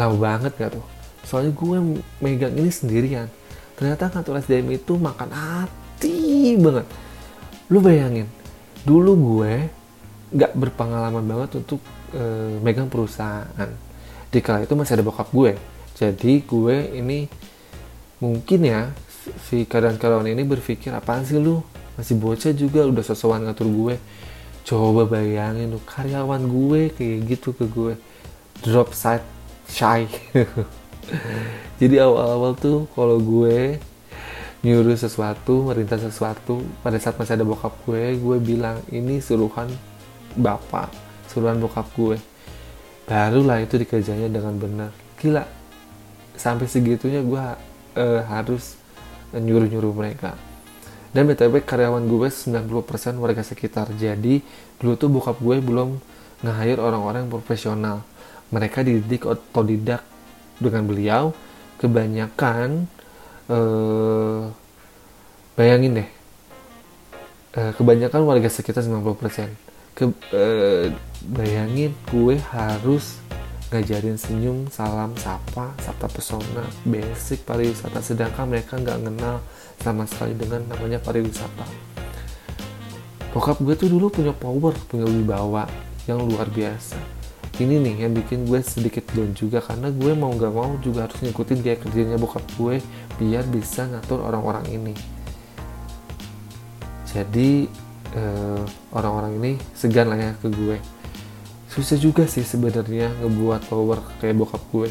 Lama 0.00 0.16
banget 0.16 0.52
gak 0.56 0.72
tuh? 0.76 0.86
Soalnya 1.24 1.52
gue 1.52 1.76
megang 2.24 2.56
ini 2.56 2.72
sendirian. 2.72 3.28
Ternyata 3.76 4.08
kantor 4.08 4.40
SDM 4.40 4.72
itu 4.72 4.96
makan 4.96 5.28
hati 5.28 6.56
banget. 6.56 6.86
Lu 7.68 7.84
bayangin 7.84 8.28
dulu 8.84 9.12
gue 9.16 9.68
gak 10.34 10.52
berpengalaman 10.58 11.22
banget 11.22 11.62
untuk 11.62 11.78
uh, 12.12 12.58
megang 12.58 12.90
perusahaan. 12.90 13.70
Di 14.28 14.42
kala 14.42 14.66
itu 14.66 14.74
masih 14.74 14.98
ada 14.98 15.04
bokap 15.06 15.30
gue. 15.30 15.54
Jadi 15.94 16.42
gue 16.42 16.76
ini 16.98 17.30
mungkin 18.18 18.60
ya 18.66 18.90
si 19.46 19.62
karyawan-karyawan 19.62 20.26
ini 20.26 20.42
berpikir 20.42 20.90
apaan 20.90 21.22
sih 21.22 21.38
lu? 21.38 21.62
Masih 21.94 22.18
bocah 22.18 22.50
juga 22.50 22.82
udah 22.82 23.04
sesuatu 23.06 23.46
ngatur 23.46 23.70
gue. 23.70 23.94
Coba 24.66 25.06
bayangin 25.06 25.70
lu 25.70 25.78
karyawan 25.86 26.42
gue 26.42 26.90
kayak 26.90 27.18
gitu 27.30 27.54
ke 27.54 27.70
gue. 27.70 27.94
Drop 28.66 28.90
side 28.90 29.22
shy. 29.70 30.10
Jadi 31.80 31.96
awal-awal 32.02 32.58
tuh 32.58 32.90
kalau 32.98 33.22
gue 33.22 33.78
nyuruh 34.64 34.96
sesuatu 34.96 35.68
merintah 35.68 36.00
sesuatu 36.00 36.64
pada 36.80 36.96
saat 36.96 37.20
masih 37.20 37.36
ada 37.36 37.44
bokap 37.44 37.76
gue 37.84 38.16
gue 38.16 38.36
bilang 38.40 38.80
ini 38.88 39.20
suruhan 39.20 39.68
bapak 40.36 40.90
suruhan 41.30 41.58
bokap 41.58 41.88
gue. 41.94 42.18
Barulah 43.04 43.60
itu 43.60 43.76
dikerjanya 43.76 44.30
dengan 44.30 44.54
benar. 44.56 44.90
Gila 45.20 45.44
sampai 46.34 46.66
segitunya 46.66 47.20
gue 47.22 47.44
eh, 47.98 48.22
harus 48.26 48.78
nyuruh-nyuruh 49.34 49.94
mereka. 49.94 50.34
Dan 51.14 51.30
btw 51.30 51.62
karyawan 51.62 52.04
gue 52.10 52.28
90% 52.30 53.22
warga 53.22 53.42
sekitar. 53.46 53.90
Jadi 53.94 54.42
dulu 54.82 54.94
tuh 54.98 55.08
bokap 55.10 55.38
gue 55.38 55.62
belum 55.62 55.98
nge-hire 56.42 56.80
orang-orang 56.82 57.26
yang 57.26 57.32
profesional. 57.32 58.02
Mereka 58.50 58.82
dididik 58.82 59.26
otodidak 59.26 60.02
dengan 60.58 60.86
beliau. 60.86 61.24
Kebanyakan 61.78 62.86
eh, 63.50 64.42
bayangin 65.54 66.02
deh 66.02 66.08
eh, 67.54 67.72
kebanyakan 67.78 68.20
warga 68.26 68.50
sekitar 68.50 68.82
90% 68.82 69.63
ke, 69.94 70.10
eh, 70.34 70.90
bayangin 71.30 71.94
gue 72.10 72.36
harus 72.52 73.22
ngajarin 73.70 74.18
senyum, 74.18 74.70
salam, 74.70 75.14
sapa, 75.18 75.74
sapa 75.82 76.06
pesona, 76.10 76.66
basic 76.86 77.42
pariwisata. 77.42 77.98
Sedangkan 78.02 78.50
mereka 78.50 78.78
nggak 78.78 78.98
kenal 79.02 79.42
sama 79.82 80.04
sekali 80.06 80.34
dengan 80.38 80.62
namanya 80.66 81.02
pariwisata. 81.02 81.66
Bokap 83.34 83.58
gue 83.62 83.74
tuh 83.74 83.90
dulu 83.90 84.14
punya 84.14 84.30
power, 84.30 84.74
punya 84.86 85.10
wibawa 85.10 85.66
yang 86.06 86.22
luar 86.22 86.46
biasa. 86.50 86.94
Ini 87.54 87.78
nih 87.82 88.06
yang 88.06 88.14
bikin 88.14 88.50
gue 88.50 88.58
sedikit 88.66 89.06
down 89.14 89.30
juga 89.34 89.62
karena 89.62 89.90
gue 89.90 90.10
mau 90.14 90.34
nggak 90.34 90.54
mau 90.54 90.74
juga 90.82 91.06
harus 91.06 91.18
ngikutin 91.22 91.58
gaya 91.62 91.78
kerjanya 91.78 92.18
bokap 92.18 92.42
gue 92.58 92.82
biar 93.18 93.46
bisa 93.46 93.86
ngatur 93.86 94.26
orang-orang 94.26 94.66
ini. 94.74 94.94
Jadi 97.10 97.70
eh, 98.14 98.62
orang-orang 98.94 99.38
ini 99.42 99.52
segan 99.74 100.10
lah 100.10 100.18
ya 100.18 100.32
ke 100.38 100.48
gue. 100.50 100.78
Susah 101.68 101.98
juga 101.98 102.24
sih 102.30 102.46
sebenarnya 102.46 103.10
ngebuat 103.22 103.66
power 103.66 103.98
kayak 104.22 104.38
bokap 104.38 104.62
gue 104.70 104.88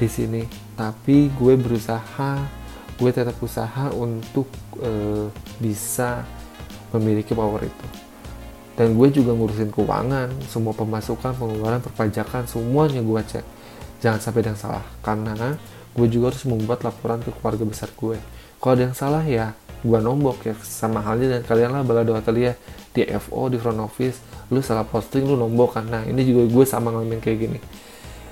di 0.00 0.08
sini. 0.08 0.42
Tapi 0.76 1.32
gue 1.32 1.54
berusaha 1.56 2.40
gue 2.96 3.10
tetap 3.12 3.36
usaha 3.44 3.92
untuk 3.92 4.48
eh, 4.80 5.28
bisa 5.60 6.24
memiliki 6.96 7.36
power 7.36 7.60
itu. 7.64 7.86
Dan 8.76 8.92
gue 8.92 9.08
juga 9.08 9.32
ngurusin 9.32 9.72
keuangan 9.72 10.28
semua 10.52 10.76
pemasukan 10.76 11.32
pengeluaran 11.36 11.80
perpajakan 11.80 12.44
semuanya 12.44 13.00
gue 13.00 13.20
cek. 13.24 13.44
Jangan 14.04 14.20
sampai 14.20 14.44
ada 14.44 14.50
yang 14.52 14.60
salah 14.60 14.84
karena 15.00 15.56
gue 15.96 16.06
juga 16.12 16.28
harus 16.28 16.44
membuat 16.44 16.84
laporan 16.84 17.24
ke 17.24 17.32
keluarga 17.32 17.64
besar 17.64 17.88
gue. 17.96 18.20
Kalau 18.60 18.72
ada 18.76 18.84
yang 18.84 18.96
salah 18.96 19.24
ya 19.24 19.56
gue 19.86 20.00
nombok 20.02 20.50
ya. 20.50 20.54
Sama 20.60 21.00
halnya 21.06 21.38
dan 21.38 21.42
kalian 21.46 21.70
lah 21.70 21.82
balado 21.86 22.12
atelier. 22.18 22.58
Di 22.90 23.06
FO 23.22 23.46
di 23.52 23.60
front 23.60 23.78
office 23.78 24.36
lu 24.50 24.62
salah 24.62 24.86
posting 24.86 25.26
lu 25.26 25.34
nombok 25.34 25.74
karena 25.74 26.06
ini 26.06 26.22
juga 26.22 26.46
gue 26.46 26.64
sama 26.66 26.94
ngalamin 26.94 27.18
kayak 27.22 27.38
gini. 27.38 27.58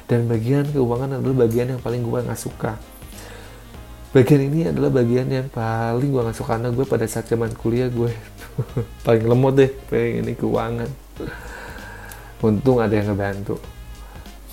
Dan 0.05 0.29
bagian 0.29 0.69
keuangan 0.69 1.19
adalah 1.19 1.49
bagian 1.49 1.75
yang 1.75 1.81
paling 1.81 2.03
gue 2.05 2.19
nggak 2.23 2.41
suka. 2.41 2.79
Bagian 4.15 4.47
ini 4.47 4.71
adalah 4.71 4.95
bagian 4.95 5.27
yang 5.27 5.51
paling 5.51 6.11
gue 6.13 6.23
nggak 6.23 6.39
suka 6.39 6.55
karena 6.55 6.71
gue 6.71 6.87
pada 6.87 7.07
saat 7.11 7.27
zaman 7.27 7.51
kuliah 7.59 7.91
gue 7.91 8.15
paling 9.07 9.25
lemot 9.27 9.59
deh 9.59 9.71
pengen 9.91 10.23
ini 10.23 10.33
keuangan. 10.39 10.91
Untung 12.45 12.79
ada 12.79 12.95
yang 12.95 13.11
ngebantu. 13.11 13.59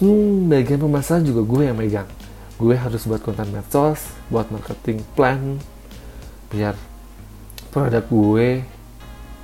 Hmm 0.02 0.50
bagian 0.50 0.82
pemasaran 0.82 1.22
juga 1.22 1.46
gue 1.46 1.64
yang 1.70 1.78
megang. 1.78 2.10
Gue 2.58 2.74
harus 2.74 3.06
buat 3.06 3.22
konten 3.22 3.54
medsos 3.54 4.18
buat 4.34 4.50
marketing 4.50 5.06
plan 5.14 5.62
biar 6.50 6.74
produk 7.72 8.04
gue. 8.04 8.68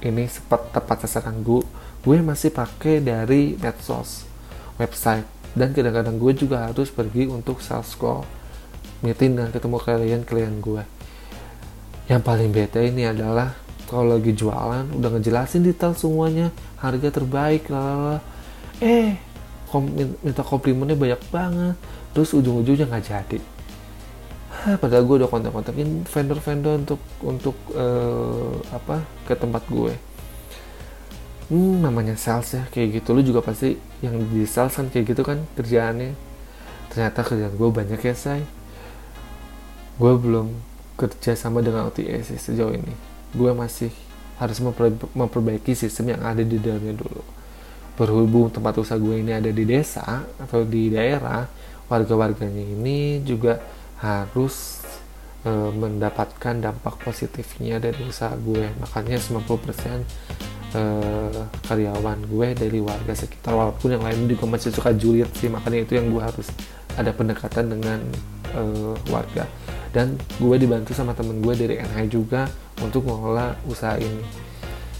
Ini 0.03 0.23
sepat 0.29 0.75
tepat 0.75 1.07
sasaran 1.07 1.41
gue. 1.41 1.63
Gue 2.03 2.19
masih 2.21 2.53
pakai 2.53 3.01
dari 3.01 3.55
medsos 3.57 4.27
website. 4.77 5.25
Dan 5.57 5.73
kadang-kadang 5.73 6.21
gue 6.21 6.37
juga 6.37 6.69
harus 6.69 6.93
pergi 6.93 7.25
untuk 7.25 7.63
sales 7.63 7.89
call 7.97 8.21
meeting 9.01 9.33
dan 9.39 9.49
ketemu 9.49 9.77
klien-klien 9.81 10.53
gue. 10.61 10.83
Yang 12.05 12.21
paling 12.21 12.49
bete 12.53 12.83
ini 12.83 13.09
adalah 13.09 13.57
kalau 13.87 14.19
lagi 14.19 14.35
jualan 14.35 14.85
udah 14.93 15.09
ngejelasin 15.17 15.63
detail 15.63 15.95
semuanya 15.95 16.51
harga 16.83 17.07
terbaik 17.07 17.71
lalala 17.71 18.19
eh 18.83 19.15
kom 19.71 19.87
minta 20.21 20.43
komplimennya 20.43 20.99
banyak 20.99 21.21
banget. 21.31 21.75
Terus 22.13 22.35
ujung-ujungnya 22.37 22.85
nggak 22.85 23.05
jadi 23.05 23.39
Hah, 24.57 24.75
padahal 24.81 25.05
gue 25.05 25.15
udah 25.21 25.29
kontak-kontakin 25.29 26.07
vendor-vendor 26.07 26.73
untuk 26.81 27.01
untuk 27.21 27.55
uh, 27.77 28.57
apa 28.73 29.05
ke 29.29 29.37
tempat 29.37 29.63
gue 29.69 29.93
hmm, 31.51 31.83
namanya 31.83 32.15
sales 32.19 32.53
ya 32.55 32.63
kayak 32.71 33.01
gitu. 33.01 33.15
Lu 33.15 33.21
juga 33.23 33.43
pasti 33.43 33.75
yang 34.03 34.15
di 34.31 34.43
sales 34.47 34.75
kan 34.75 34.87
kayak 34.91 35.15
gitu 35.15 35.21
kan 35.23 35.43
kerjaannya. 35.55 36.13
Ternyata 36.91 37.19
kerjaan 37.23 37.53
gue 37.55 37.69
banyak 37.69 37.99
ya 37.99 38.15
say. 38.15 38.43
Gue 39.97 40.13
belum 40.15 40.53
kerja 40.97 41.33
sama 41.33 41.61
dengan 41.65 41.89
OTA 41.89 42.21
sih 42.25 42.37
sejauh 42.37 42.73
ini. 42.73 42.93
Gue 43.33 43.51
masih 43.53 43.91
harus 44.37 44.61
memperbaiki 45.17 45.73
sistem 45.73 46.13
yang 46.17 46.21
ada 46.21 46.43
di 46.45 46.57
dalamnya 46.61 46.93
dulu. 46.93 47.23
Berhubung 47.97 48.53
tempat 48.53 48.77
usaha 48.77 48.97
gue 49.01 49.17
ini 49.17 49.33
ada 49.33 49.49
di 49.49 49.65
desa 49.65 50.21
atau 50.37 50.61
di 50.61 50.93
daerah 50.93 51.49
warga-warganya 51.89 52.61
ini 52.61 53.25
juga 53.25 53.57
harus 54.01 54.85
e, 55.45 55.51
mendapatkan 55.51 56.55
dampak 56.57 57.01
positifnya 57.01 57.81
dari 57.81 58.01
usaha 58.05 58.33
gue. 58.37 58.69
Makanya 58.81 59.17
90% 59.17 59.43
e, 60.73 60.81
karyawan 61.65 62.19
gue 62.25 62.47
dari 62.53 62.79
warga 62.81 63.13
sekitar 63.13 63.53
walaupun 63.57 63.97
yang 63.97 64.03
lain 64.05 64.29
juga 64.29 64.45
masih 64.45 64.69
suka 64.73 64.93
julid 64.93 65.29
sih 65.37 65.49
makanya 65.49 65.85
itu 65.85 65.97
yang 65.97 66.13
gue 66.13 66.21
harus 66.21 66.47
ada 66.97 67.09
pendekatan 67.13 67.73
dengan 67.73 67.99
e, 68.53 68.61
warga. 69.09 69.49
Dan 69.91 70.19
gue 70.37 70.55
dibantu 70.61 70.93
sama 70.93 71.17
temen 71.17 71.41
gue 71.41 71.53
dari 71.57 71.81
NH 71.81 71.97
juga 72.11 72.45
untuk 72.83 73.07
mengelola 73.09 73.57
usaha 73.65 73.97
ini. 73.97 74.21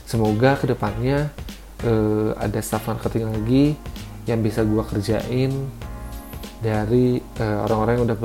Semoga 0.07 0.55
ke 0.55 0.71
depannya 0.71 1.27
uh, 1.83 2.31
ada 2.39 2.63
staff 2.63 2.87
marketing 2.87 3.27
lagi 3.27 3.65
yang 4.25 4.39
bisa 4.39 4.63
gue 4.63 4.83
kerjain 4.87 5.51
dari 6.61 7.21
uh, 7.39 7.65
orang-orang 7.69 7.93
yang 8.01 8.05
udah 8.09 8.17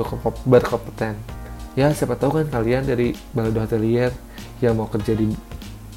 berkompeten 0.45 1.13
ya 1.73 1.89
siapa 1.93 2.17
tahu 2.17 2.41
kan 2.41 2.47
kalian 2.49 2.85
dari 2.85 3.13
balado 3.33 3.61
hotelier 3.61 4.13
yang 4.61 4.77
mau 4.77 4.89
kerja 4.89 5.13
di 5.17 5.29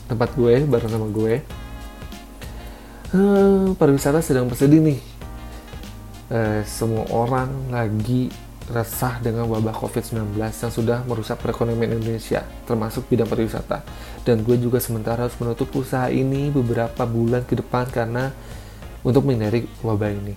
tempat 0.08 0.32
gue 0.36 0.64
bareng 0.64 0.92
sama 0.92 1.08
gue 1.12 1.34
uh, 3.16 3.72
pariwisata 3.76 4.20
sedang 4.24 4.48
bersedih 4.48 4.80
nih 4.80 5.00
uh, 6.32 6.60
semua 6.64 7.04
orang 7.12 7.72
lagi 7.72 8.32
resah 8.66 9.22
dengan 9.22 9.46
wabah 9.46 9.74
COVID-19 9.78 10.34
yang 10.42 10.72
sudah 10.74 11.06
merusak 11.06 11.38
perekonomian 11.38 12.02
Indonesia, 12.02 12.42
termasuk 12.66 13.06
bidang 13.06 13.30
pariwisata. 13.30 13.86
Dan 14.26 14.42
gue 14.42 14.58
juga 14.58 14.82
sementara 14.82 15.26
harus 15.26 15.38
menutup 15.38 15.70
usaha 15.78 16.10
ini 16.10 16.50
beberapa 16.50 17.06
bulan 17.06 17.46
ke 17.46 17.54
depan 17.54 17.86
karena 17.94 18.34
untuk 19.06 19.22
menghindari 19.22 19.70
wabah 19.86 20.10
ini. 20.10 20.34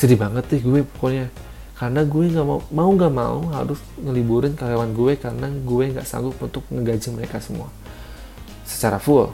Sedih 0.00 0.16
banget 0.16 0.48
nih 0.48 0.64
gue 0.64 0.80
pokoknya. 0.96 1.28
Karena 1.76 2.00
gue 2.08 2.24
nggak 2.32 2.46
mau 2.48 2.60
mau 2.72 2.88
nggak 2.96 3.12
mau 3.12 3.52
harus 3.52 3.80
ngeliburin 4.00 4.56
karyawan 4.56 4.96
gue 4.96 5.12
karena 5.20 5.48
gue 5.52 5.84
nggak 5.92 6.08
sanggup 6.08 6.40
untuk 6.40 6.64
ngegaji 6.72 7.12
mereka 7.12 7.36
semua 7.36 7.68
secara 8.64 8.96
full. 8.96 9.28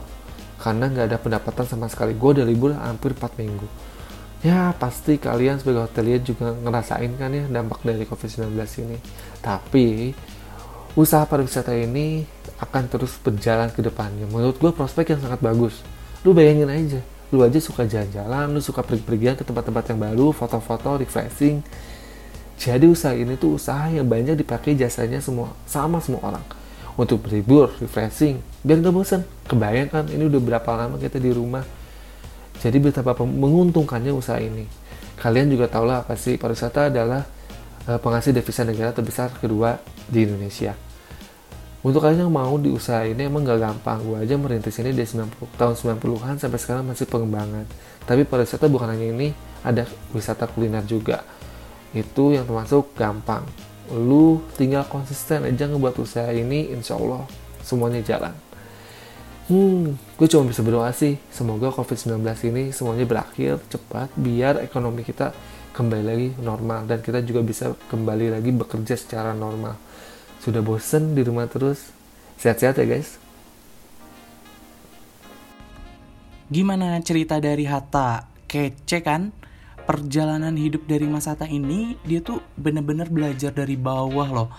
Karena 0.59 0.91
nggak 0.91 1.05
ada 1.07 1.17
pendapatan 1.23 1.63
sama 1.63 1.87
sekali. 1.87 2.19
Gue 2.19 2.35
udah 2.35 2.43
libur 2.43 2.75
hampir 2.75 3.15
4 3.15 3.39
minggu 3.39 3.67
ya 4.45 4.69
pasti 4.77 5.17
kalian 5.17 5.57
sebagai 5.57 5.89
hotelier 5.89 6.21
juga 6.21 6.53
ngerasain 6.53 7.09
kan 7.17 7.33
ya 7.33 7.45
dampak 7.49 7.81
dari 7.81 8.05
COVID-19 8.05 8.53
ini. 8.85 8.97
Tapi 9.41 10.13
usaha 10.97 11.25
pariwisata 11.25 11.73
ini 11.73 12.25
akan 12.61 12.83
terus 12.89 13.17
berjalan 13.21 13.69
ke 13.73 13.81
depannya. 13.81 14.25
Menurut 14.29 14.57
gue 14.57 14.71
prospek 14.73 15.17
yang 15.17 15.21
sangat 15.21 15.41
bagus. 15.41 15.81
Lu 16.25 16.33
bayangin 16.33 16.69
aja, 16.69 16.99
lu 17.31 17.43
aja 17.43 17.59
suka 17.59 17.83
jalan-jalan, 17.83 18.51
lu 18.55 18.61
suka 18.63 18.83
pergi-pergian 18.83 19.35
ke 19.35 19.43
tempat-tempat 19.43 19.83
yang 19.91 19.99
baru, 19.99 20.31
foto-foto, 20.31 20.99
refreshing. 20.99 21.63
Jadi 22.57 22.89
usaha 22.89 23.13
ini 23.13 23.37
tuh 23.37 23.59
usaha 23.59 23.85
yang 23.91 24.07
banyak 24.07 24.33
dipakai 24.33 24.73
jasanya 24.73 25.21
semua 25.21 25.53
sama 25.69 26.01
semua 26.01 26.23
orang 26.25 26.45
untuk 26.97 27.21
berlibur, 27.21 27.69
refreshing, 27.77 28.41
biar 28.65 28.81
nggak 28.81 28.93
bosan. 28.95 29.21
Kebayang 29.45 29.89
kan 29.93 30.05
ini 30.09 30.25
udah 30.25 30.41
berapa 30.41 30.71
lama 30.73 30.97
kita 30.97 31.21
di 31.21 31.29
rumah 31.29 31.61
jadi 32.57 32.81
betapa 32.81 33.13
menguntungkannya 33.21 34.09
usaha 34.13 34.41
ini. 34.41 34.65
Kalian 35.17 35.49
juga 35.49 35.69
tahu 35.69 35.85
lah 35.85 36.05
pasti 36.05 36.37
pariwisata 36.37 36.89
adalah 36.89 37.25
uh, 37.85 37.97
penghasil 38.01 38.33
devisa 38.33 38.65
negara 38.65 38.93
terbesar 38.93 39.33
kedua 39.37 39.77
di 40.09 40.25
Indonesia. 40.25 40.73
Untuk 41.87 42.03
kalian 42.03 42.27
yang 42.27 42.35
mau 42.35 42.59
di 42.59 42.67
usaha 42.67 43.07
ini 43.07 43.31
emang 43.31 43.47
gak 43.47 43.63
gampang. 43.63 44.03
Gue 44.03 44.19
aja 44.19 44.35
merintis 44.35 44.75
ini 44.83 44.91
dari 44.91 45.07
90, 45.07 45.55
tahun 45.55 45.73
90-an 45.95 46.35
sampai 46.35 46.59
sekarang 46.59 46.83
masih 46.83 47.07
pengembangan. 47.07 47.63
Tapi 48.03 48.27
pariwisata 48.27 48.67
bukan 48.67 48.91
hanya 48.91 49.07
ini, 49.07 49.31
ada 49.63 49.87
wisata 50.11 50.51
kuliner 50.51 50.83
juga. 50.83 51.23
Itu 51.95 52.35
yang 52.35 52.43
termasuk 52.43 52.91
gampang. 52.91 53.47
Lu 53.95 54.43
tinggal 54.59 54.83
konsisten 54.91 55.47
aja 55.47 55.63
ngebuat 55.63 55.95
usaha 56.03 56.27
ini, 56.35 56.75
insya 56.75 56.99
Allah 56.99 57.23
semuanya 57.63 58.03
jalan 58.03 58.35
hmm, 59.51 60.15
gue 60.19 60.27
cuma 60.31 60.47
bisa 60.47 60.61
berdoa 60.63 60.91
sih 60.91 61.19
semoga 61.31 61.71
COVID-19 61.71 62.23
ini 62.51 62.63
semuanya 62.71 63.03
berakhir 63.07 63.59
cepat 63.71 64.11
biar 64.15 64.63
ekonomi 64.63 65.03
kita 65.03 65.31
kembali 65.75 66.03
lagi 66.03 66.29
normal 66.39 66.87
dan 66.87 66.99
kita 67.03 67.23
juga 67.23 67.43
bisa 67.43 67.75
kembali 67.91 68.31
lagi 68.31 68.51
bekerja 68.55 68.95
secara 68.95 69.31
normal 69.35 69.75
sudah 70.47 70.63
bosen 70.63 71.11
di 71.11 71.27
rumah 71.27 71.51
terus 71.51 71.91
sehat-sehat 72.39 72.79
ya 72.79 72.87
guys 72.87 73.19
Gimana 76.47 77.03
cerita 77.03 77.43
dari 77.43 77.67
Hatta? 77.67 78.23
Kece 78.47 79.03
kan? 79.03 79.35
Perjalanan 79.83 80.55
hidup 80.55 80.87
dari 80.87 81.03
Mas 81.03 81.27
Hatta 81.27 81.43
ini 81.43 81.99
dia 82.07 82.23
tuh 82.23 82.39
bener-bener 82.55 83.11
belajar 83.11 83.51
dari 83.51 83.75
bawah 83.75 84.31
loh 84.31 84.49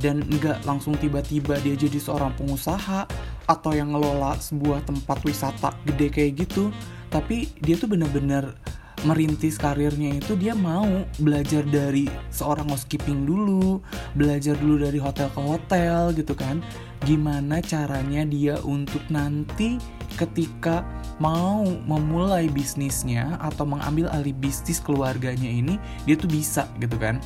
dan 0.00 0.24
nggak 0.24 0.64
langsung 0.64 0.96
tiba-tiba 0.96 1.60
dia 1.60 1.76
jadi 1.76 2.00
seorang 2.00 2.32
pengusaha 2.40 3.04
atau 3.44 3.72
yang 3.76 3.92
ngelola 3.92 4.40
sebuah 4.40 4.88
tempat 4.88 5.20
wisata 5.24 5.76
gede 5.84 6.08
kayak 6.08 6.32
gitu 6.48 6.72
tapi 7.12 7.52
dia 7.60 7.76
tuh 7.76 7.92
bener-bener 7.92 8.56
merintis 9.04 9.60
karirnya 9.60 10.16
itu 10.16 10.32
dia 10.34 10.56
mau 10.56 11.04
belajar 11.20 11.60
dari 11.68 12.08
seorang 12.32 12.72
housekeeping 12.72 13.28
dulu, 13.28 13.78
belajar 14.16 14.56
dulu 14.56 14.88
dari 14.88 14.96
hotel 14.96 15.28
ke 15.30 15.40
hotel 15.40 16.16
gitu 16.16 16.32
kan. 16.32 16.64
Gimana 17.04 17.60
caranya 17.60 18.24
dia 18.24 18.56
untuk 18.64 19.04
nanti 19.12 19.76
ketika 20.16 20.80
mau 21.20 21.62
memulai 21.84 22.48
bisnisnya 22.48 23.36
atau 23.44 23.68
mengambil 23.68 24.08
alih 24.10 24.32
bisnis 24.32 24.80
keluarganya 24.80 25.48
ini, 25.48 25.76
dia 26.08 26.16
tuh 26.16 26.32
bisa 26.32 26.64
gitu 26.80 26.96
kan. 26.96 27.20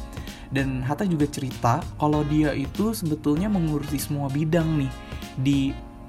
Dan 0.51 0.83
Hatta 0.83 1.07
juga 1.07 1.31
cerita 1.31 1.79
kalau 2.01 2.27
dia 2.27 2.57
itu 2.57 2.91
sebetulnya 2.91 3.47
mengurusi 3.47 4.01
semua 4.01 4.27
bidang 4.33 4.83
nih 4.83 4.93
di 5.38 5.59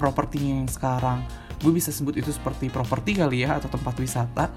propertinya 0.01 0.63
yang 0.63 0.71
sekarang. 0.71 1.19
Gue 1.59 1.75
bisa 1.75 1.91
sebut 1.91 2.15
itu 2.15 2.31
seperti 2.31 2.71
properti 2.71 3.19
kali 3.19 3.43
ya 3.43 3.59
atau 3.59 3.67
tempat 3.67 3.99
wisata 3.99 4.47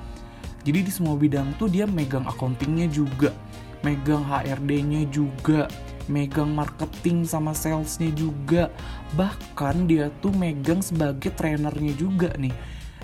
jadi 0.62 0.78
di 0.86 0.92
semua 0.94 1.18
bidang 1.18 1.58
tuh 1.58 1.66
dia 1.66 1.90
megang 1.90 2.22
accountingnya 2.22 2.86
juga, 2.86 3.34
megang 3.82 4.22
HRD-nya 4.22 5.10
juga, 5.10 5.66
megang 6.06 6.54
marketing 6.54 7.26
sama 7.26 7.50
salesnya 7.50 8.14
juga. 8.14 8.70
Bahkan 9.18 9.90
dia 9.90 10.10
tuh 10.22 10.30
megang 10.30 10.78
sebagai 10.78 11.34
trainernya 11.34 11.94
juga 11.98 12.30
nih. 12.38 12.54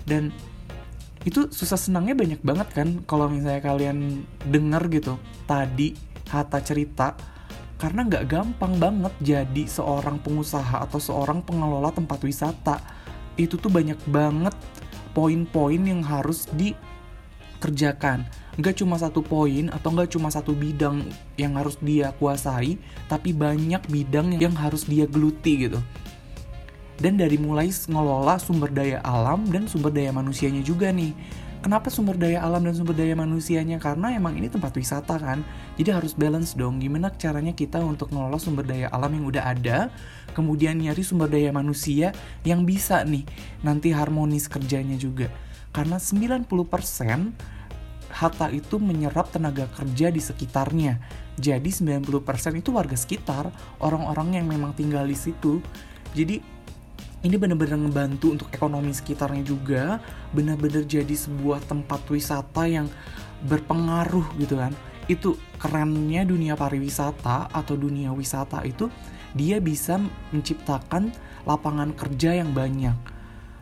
Dan 0.07 0.31
itu 1.27 1.51
susah 1.51 1.75
senangnya 1.75 2.14
banyak 2.14 2.40
banget 2.47 2.68
kan 2.73 2.88
kalau 3.05 3.27
misalnya 3.27 3.61
kalian 3.61 4.23
denger 4.49 4.83
gitu 4.88 5.14
tadi 5.51 5.99
Hatta 6.31 6.62
cerita 6.62 7.18
karena 7.77 8.07
nggak 8.07 8.25
gampang 8.31 8.79
banget 8.79 9.14
jadi 9.18 9.64
seorang 9.66 10.23
pengusaha 10.23 10.87
atau 10.87 11.03
seorang 11.03 11.42
pengelola 11.42 11.90
tempat 11.90 12.23
wisata 12.23 12.79
itu 13.35 13.59
tuh 13.59 13.71
banyak 13.71 13.99
banget 14.07 14.55
poin-poin 15.12 15.83
yang 15.83 16.01
harus 16.07 16.47
di 16.55 16.73
kerjakan. 17.59 18.25
Nggak 18.59 18.83
cuma 18.83 18.99
satu 18.99 19.23
poin 19.23 19.71
atau 19.71 19.94
nggak 19.94 20.18
cuma 20.18 20.35
satu 20.35 20.51
bidang 20.51 21.07
yang 21.38 21.55
harus 21.55 21.79
dia 21.79 22.11
kuasai, 22.18 22.75
tapi 23.07 23.31
banyak 23.31 23.83
bidang 23.87 24.35
yang 24.38 24.55
harus 24.59 24.83
dia 24.83 25.07
geluti 25.07 25.71
gitu. 25.71 25.79
Dan 26.99 27.14
dari 27.14 27.38
mulai 27.38 27.71
ngelola 27.71 28.42
sumber 28.42 28.75
daya 28.75 28.99
alam 29.07 29.47
dan 29.47 29.71
sumber 29.71 29.94
daya 29.94 30.11
manusianya 30.11 30.66
juga 30.66 30.90
nih. 30.90 31.14
Kenapa 31.59 31.90
sumber 31.90 32.14
daya 32.18 32.42
alam 32.42 32.62
dan 32.66 32.75
sumber 32.75 32.94
daya 32.94 33.14
manusianya? 33.18 33.79
Karena 33.83 34.14
emang 34.14 34.35
ini 34.38 34.47
tempat 34.51 34.75
wisata 34.75 35.18
kan. 35.18 35.42
Jadi 35.79 35.90
harus 35.90 36.14
balance 36.14 36.55
dong. 36.55 36.79
Gimana 36.83 37.11
caranya 37.14 37.55
kita 37.55 37.83
untuk 37.83 38.11
ngelola 38.11 38.38
sumber 38.38 38.66
daya 38.66 38.90
alam 38.90 39.11
yang 39.14 39.27
udah 39.27 39.42
ada, 39.55 39.90
kemudian 40.35 40.79
nyari 40.79 41.03
sumber 41.03 41.31
daya 41.31 41.51
manusia 41.55 42.14
yang 42.47 42.62
bisa 42.62 43.03
nih 43.03 43.27
nanti 43.62 43.90
harmonis 43.90 44.47
kerjanya 44.47 44.94
juga 44.94 45.31
karena 45.79 46.03
90% 46.03 46.51
Hatta 48.11 48.51
itu 48.51 48.83
menyerap 48.83 49.31
tenaga 49.31 49.71
kerja 49.79 50.11
di 50.11 50.19
sekitarnya. 50.19 50.99
Jadi 51.38 51.71
90% 51.71 52.59
itu 52.59 52.75
warga 52.75 52.99
sekitar, 52.99 53.47
orang-orang 53.79 54.43
yang 54.43 54.51
memang 54.51 54.75
tinggal 54.75 55.07
di 55.07 55.14
situ. 55.14 55.62
Jadi 56.19 56.43
ini 57.23 57.37
benar-benar 57.38 57.79
ngebantu 57.79 58.35
untuk 58.35 58.49
ekonomi 58.51 58.91
sekitarnya 58.91 59.47
juga, 59.47 60.03
benar-benar 60.35 60.83
jadi 60.83 61.14
sebuah 61.14 61.62
tempat 61.71 62.11
wisata 62.11 62.67
yang 62.67 62.91
berpengaruh 63.47 64.35
gitu 64.43 64.59
kan. 64.59 64.75
Itu 65.07 65.38
kerennya 65.62 66.27
dunia 66.27 66.59
pariwisata 66.59 67.55
atau 67.55 67.75
dunia 67.79 68.11
wisata 68.11 68.67
itu 68.67 68.91
dia 69.31 69.62
bisa 69.62 70.03
menciptakan 70.35 71.14
lapangan 71.47 71.95
kerja 71.95 72.35
yang 72.35 72.51
banyak. 72.51 72.99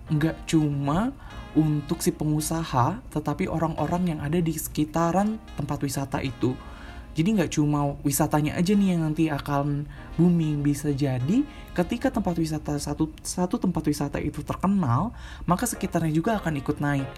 Nggak 0.08 0.48
cuma 0.48 1.12
untuk 1.56 2.04
si 2.04 2.12
pengusaha, 2.12 3.00
tetapi 3.10 3.48
orang-orang 3.48 4.14
yang 4.14 4.20
ada 4.20 4.36
di 4.38 4.52
sekitaran 4.52 5.40
tempat 5.56 5.80
wisata 5.80 6.20
itu. 6.20 6.52
Jadi 7.16 7.32
nggak 7.32 7.56
cuma 7.56 7.96
wisatanya 8.04 8.60
aja 8.60 8.76
nih 8.76 8.92
yang 8.92 9.08
nanti 9.08 9.32
akan 9.32 9.88
booming, 10.20 10.60
bisa 10.60 10.92
jadi 10.92 11.48
ketika 11.72 12.12
tempat 12.12 12.36
wisata 12.36 12.76
satu 12.76 13.08
satu 13.24 13.56
tempat 13.56 13.88
wisata 13.88 14.20
itu 14.20 14.44
terkenal, 14.44 15.16
maka 15.48 15.64
sekitarnya 15.64 16.12
juga 16.12 16.36
akan 16.36 16.60
ikut 16.60 16.76
naik. 16.76 17.08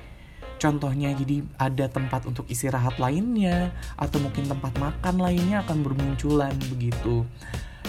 Contohnya 0.62 1.10
jadi 1.18 1.42
ada 1.58 1.90
tempat 1.90 2.30
untuk 2.30 2.46
istirahat 2.46 3.02
lainnya 3.02 3.74
atau 3.98 4.22
mungkin 4.22 4.46
tempat 4.46 4.70
makan 4.78 5.18
lainnya 5.18 5.66
akan 5.66 5.82
bermunculan 5.82 6.54
begitu. 6.70 7.26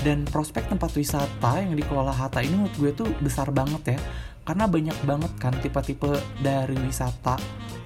Dan 0.02 0.26
prospek 0.26 0.66
tempat 0.66 0.90
wisata 0.98 1.62
yang 1.62 1.78
dikelola 1.78 2.16
Hatta 2.16 2.42
ini 2.42 2.56
menurut 2.58 2.78
gue 2.80 2.92
tuh 3.06 3.10
besar 3.22 3.54
banget 3.54 3.98
ya 3.98 4.00
karena 4.50 4.66
banyak 4.66 4.98
banget 5.06 5.30
kan 5.38 5.54
tipe-tipe 5.62 6.10
dari 6.42 6.74
wisata 6.82 7.38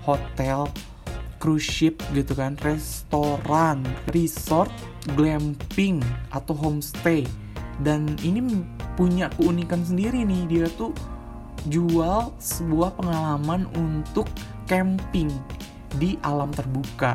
hotel 0.07 0.63
cruise 1.35 1.67
ship 1.67 1.99
gitu 2.15 2.31
kan 2.31 2.55
restoran 2.63 3.83
resort 4.15 4.71
glamping 5.19 5.99
atau 6.31 6.55
homestay. 6.55 7.27
Dan 7.83 8.15
ini 8.23 8.63
punya 8.95 9.27
keunikan 9.35 9.83
sendiri 9.83 10.23
nih 10.23 10.47
dia 10.47 10.67
tuh 10.79 10.95
jual 11.67 12.31
sebuah 12.39 12.95
pengalaman 12.95 13.67
untuk 13.75 14.31
camping 14.63 15.27
di 15.99 16.15
alam 16.23 16.47
terbuka. 16.55 17.11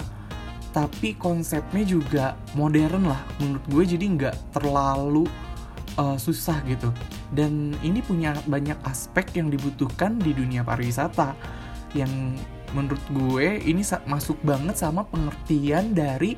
Tapi 0.77 1.17
konsepnya 1.17 1.89
juga 1.89 2.37
modern 2.53 3.09
lah 3.09 3.25
menurut 3.41 3.65
gue 3.73 3.97
jadi 3.97 4.05
nggak 4.13 4.37
terlalu 4.61 5.25
uh, 5.97 6.21
susah 6.21 6.61
gitu 6.69 6.93
dan 7.33 7.77
ini 7.85 8.01
punya 8.01 8.33
banyak 8.49 8.77
aspek 8.89 9.37
yang 9.37 9.53
dibutuhkan 9.53 10.17
di 10.17 10.33
dunia 10.33 10.65
pariwisata 10.65 11.37
yang 11.97 12.37
menurut 12.77 13.01
gue 13.13 13.65
ini 13.65 13.81
masuk 14.05 14.41
banget 14.45 14.77
sama 14.77 15.05
pengertian 15.09 15.97
dari 15.97 16.37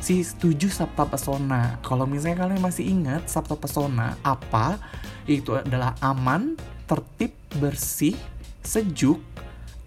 si 0.00 0.20
tujuh 0.24 0.68
sabta 0.68 1.08
pesona. 1.08 1.80
Kalau 1.80 2.04
misalnya 2.04 2.44
kalian 2.44 2.60
masih 2.64 2.84
ingat 2.84 3.28
sabta 3.28 3.56
pesona 3.56 4.16
apa? 4.20 4.80
Itu 5.24 5.56
adalah 5.56 5.96
aman, 6.04 6.56
tertib, 6.84 7.32
bersih, 7.56 8.16
sejuk, 8.60 9.20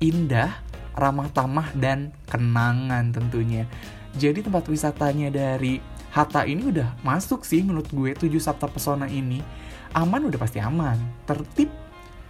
indah, 0.02 0.62
ramah 0.98 1.30
tamah 1.30 1.70
dan 1.78 2.10
kenangan 2.26 3.14
tentunya. 3.14 3.70
Jadi 4.18 4.42
tempat 4.42 4.66
wisatanya 4.66 5.30
dari 5.30 5.78
Hatta 6.10 6.42
ini 6.42 6.74
udah 6.74 6.98
masuk 7.06 7.46
sih 7.46 7.62
menurut 7.62 7.86
gue 7.94 8.18
tujuh 8.18 8.42
sabta 8.42 8.66
pesona 8.66 9.06
ini 9.06 9.46
aman 9.94 10.30
udah 10.30 10.40
pasti 10.40 10.60
aman. 10.62 10.98
Tertib 11.26 11.70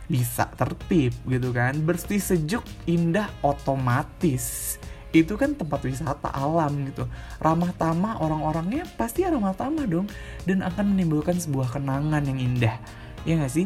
bisa 0.10 0.50
tertib 0.58 1.14
gitu 1.30 1.50
kan? 1.54 1.78
Bersih 1.86 2.20
sejuk 2.20 2.66
indah 2.90 3.30
otomatis. 3.46 4.78
Itu 5.10 5.38
kan 5.42 5.58
tempat 5.58 5.82
wisata 5.86 6.30
alam 6.30 6.90
gitu. 6.90 7.10
Ramah 7.42 7.74
tamah 7.74 8.22
orang-orangnya 8.22 8.86
pasti 8.94 9.26
ramah 9.26 9.58
tamah 9.58 9.86
dong. 9.90 10.08
Dan 10.46 10.62
akan 10.62 10.94
menimbulkan 10.94 11.38
sebuah 11.38 11.78
kenangan 11.78 12.22
yang 12.26 12.38
indah. 12.38 12.78
Ya 13.26 13.38
gak 13.42 13.54
sih? 13.54 13.66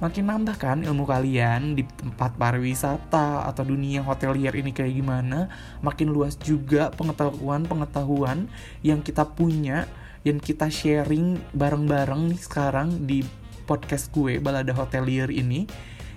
Makin 0.00 0.32
nambah 0.32 0.56
kan 0.56 0.80
ilmu 0.80 1.04
kalian 1.04 1.76
di 1.76 1.84
tempat 1.84 2.32
pariwisata 2.40 3.44
atau 3.44 3.62
dunia 3.68 4.00
hotelier 4.00 4.56
ini 4.56 4.72
kayak 4.72 4.96
gimana 4.96 5.52
makin 5.84 6.08
luas 6.08 6.40
juga 6.40 6.88
pengetahuan-pengetahuan 6.96 8.48
yang 8.80 9.04
kita 9.04 9.28
punya 9.28 9.84
yang 10.26 10.38
kita 10.40 10.68
sharing 10.68 11.40
bareng-bareng 11.56 12.36
sekarang 12.36 13.08
di 13.08 13.24
podcast 13.64 14.12
gue 14.12 14.42
Balada 14.42 14.74
Hotelier 14.76 15.32
ini. 15.32 15.64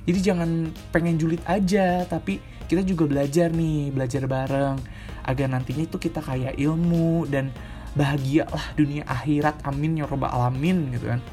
Jadi 0.03 0.19
jangan 0.19 0.67
pengen 0.91 1.15
julid 1.15 1.39
aja 1.47 2.03
tapi 2.03 2.43
kita 2.67 2.83
juga 2.83 3.07
belajar 3.07 3.53
nih 3.53 3.93
belajar 3.93 4.27
bareng. 4.27 4.77
Agar 5.23 5.47
nantinya 5.47 5.87
itu 5.87 5.95
kita 5.95 6.19
kaya 6.19 6.51
ilmu 6.55 7.29
dan 7.31 7.53
bahagia 7.95 8.43
lah 8.51 8.75
dunia 8.75 9.07
akhirat. 9.07 9.63
Amin 9.63 9.95
ya 9.95 10.09
robbal 10.09 10.31
alamin 10.31 10.91
gitu 10.91 11.07
kan 11.07 11.23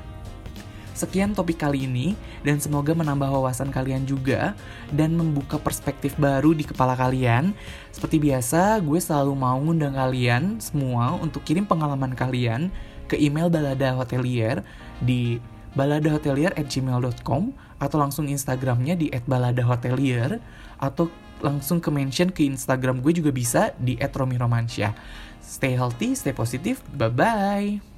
Sekian 1.00 1.32
topik 1.32 1.64
kali 1.64 1.88
ini, 1.88 2.12
dan 2.44 2.60
semoga 2.60 2.92
menambah 2.92 3.32
wawasan 3.32 3.72
kalian 3.72 4.04
juga 4.04 4.52
dan 4.92 5.16
membuka 5.16 5.56
perspektif 5.56 6.12
baru 6.20 6.52
di 6.52 6.60
kepala 6.60 6.92
kalian. 6.92 7.56
Seperti 7.88 8.20
biasa, 8.20 8.84
gue 8.84 9.00
selalu 9.00 9.32
mau 9.32 9.56
ngundang 9.56 9.96
kalian 9.96 10.60
semua 10.60 11.16
untuk 11.16 11.40
kirim 11.40 11.64
pengalaman 11.64 12.12
kalian 12.12 12.68
ke 13.08 13.16
email 13.16 13.48
balada 13.48 13.96
hotelier 13.96 14.60
di 15.00 15.40
baladahotelier@gmail.com 15.72 17.42
atau 17.80 17.96
langsung 17.96 18.28
Instagramnya 18.28 18.92
di 18.92 19.08
@baladahotelier 19.24 20.36
atau 20.76 21.08
langsung 21.40 21.80
ke 21.80 21.88
mention 21.88 22.28
ke 22.28 22.44
Instagram 22.44 23.00
gue 23.00 23.16
juga 23.16 23.32
bisa 23.32 23.72
di 23.80 23.96
@romiromansyah. 23.96 24.92
Stay 25.40 25.72
healthy, 25.72 26.12
stay 26.12 26.36
positive. 26.36 26.84
Bye 26.92 27.08
bye. 27.08 27.89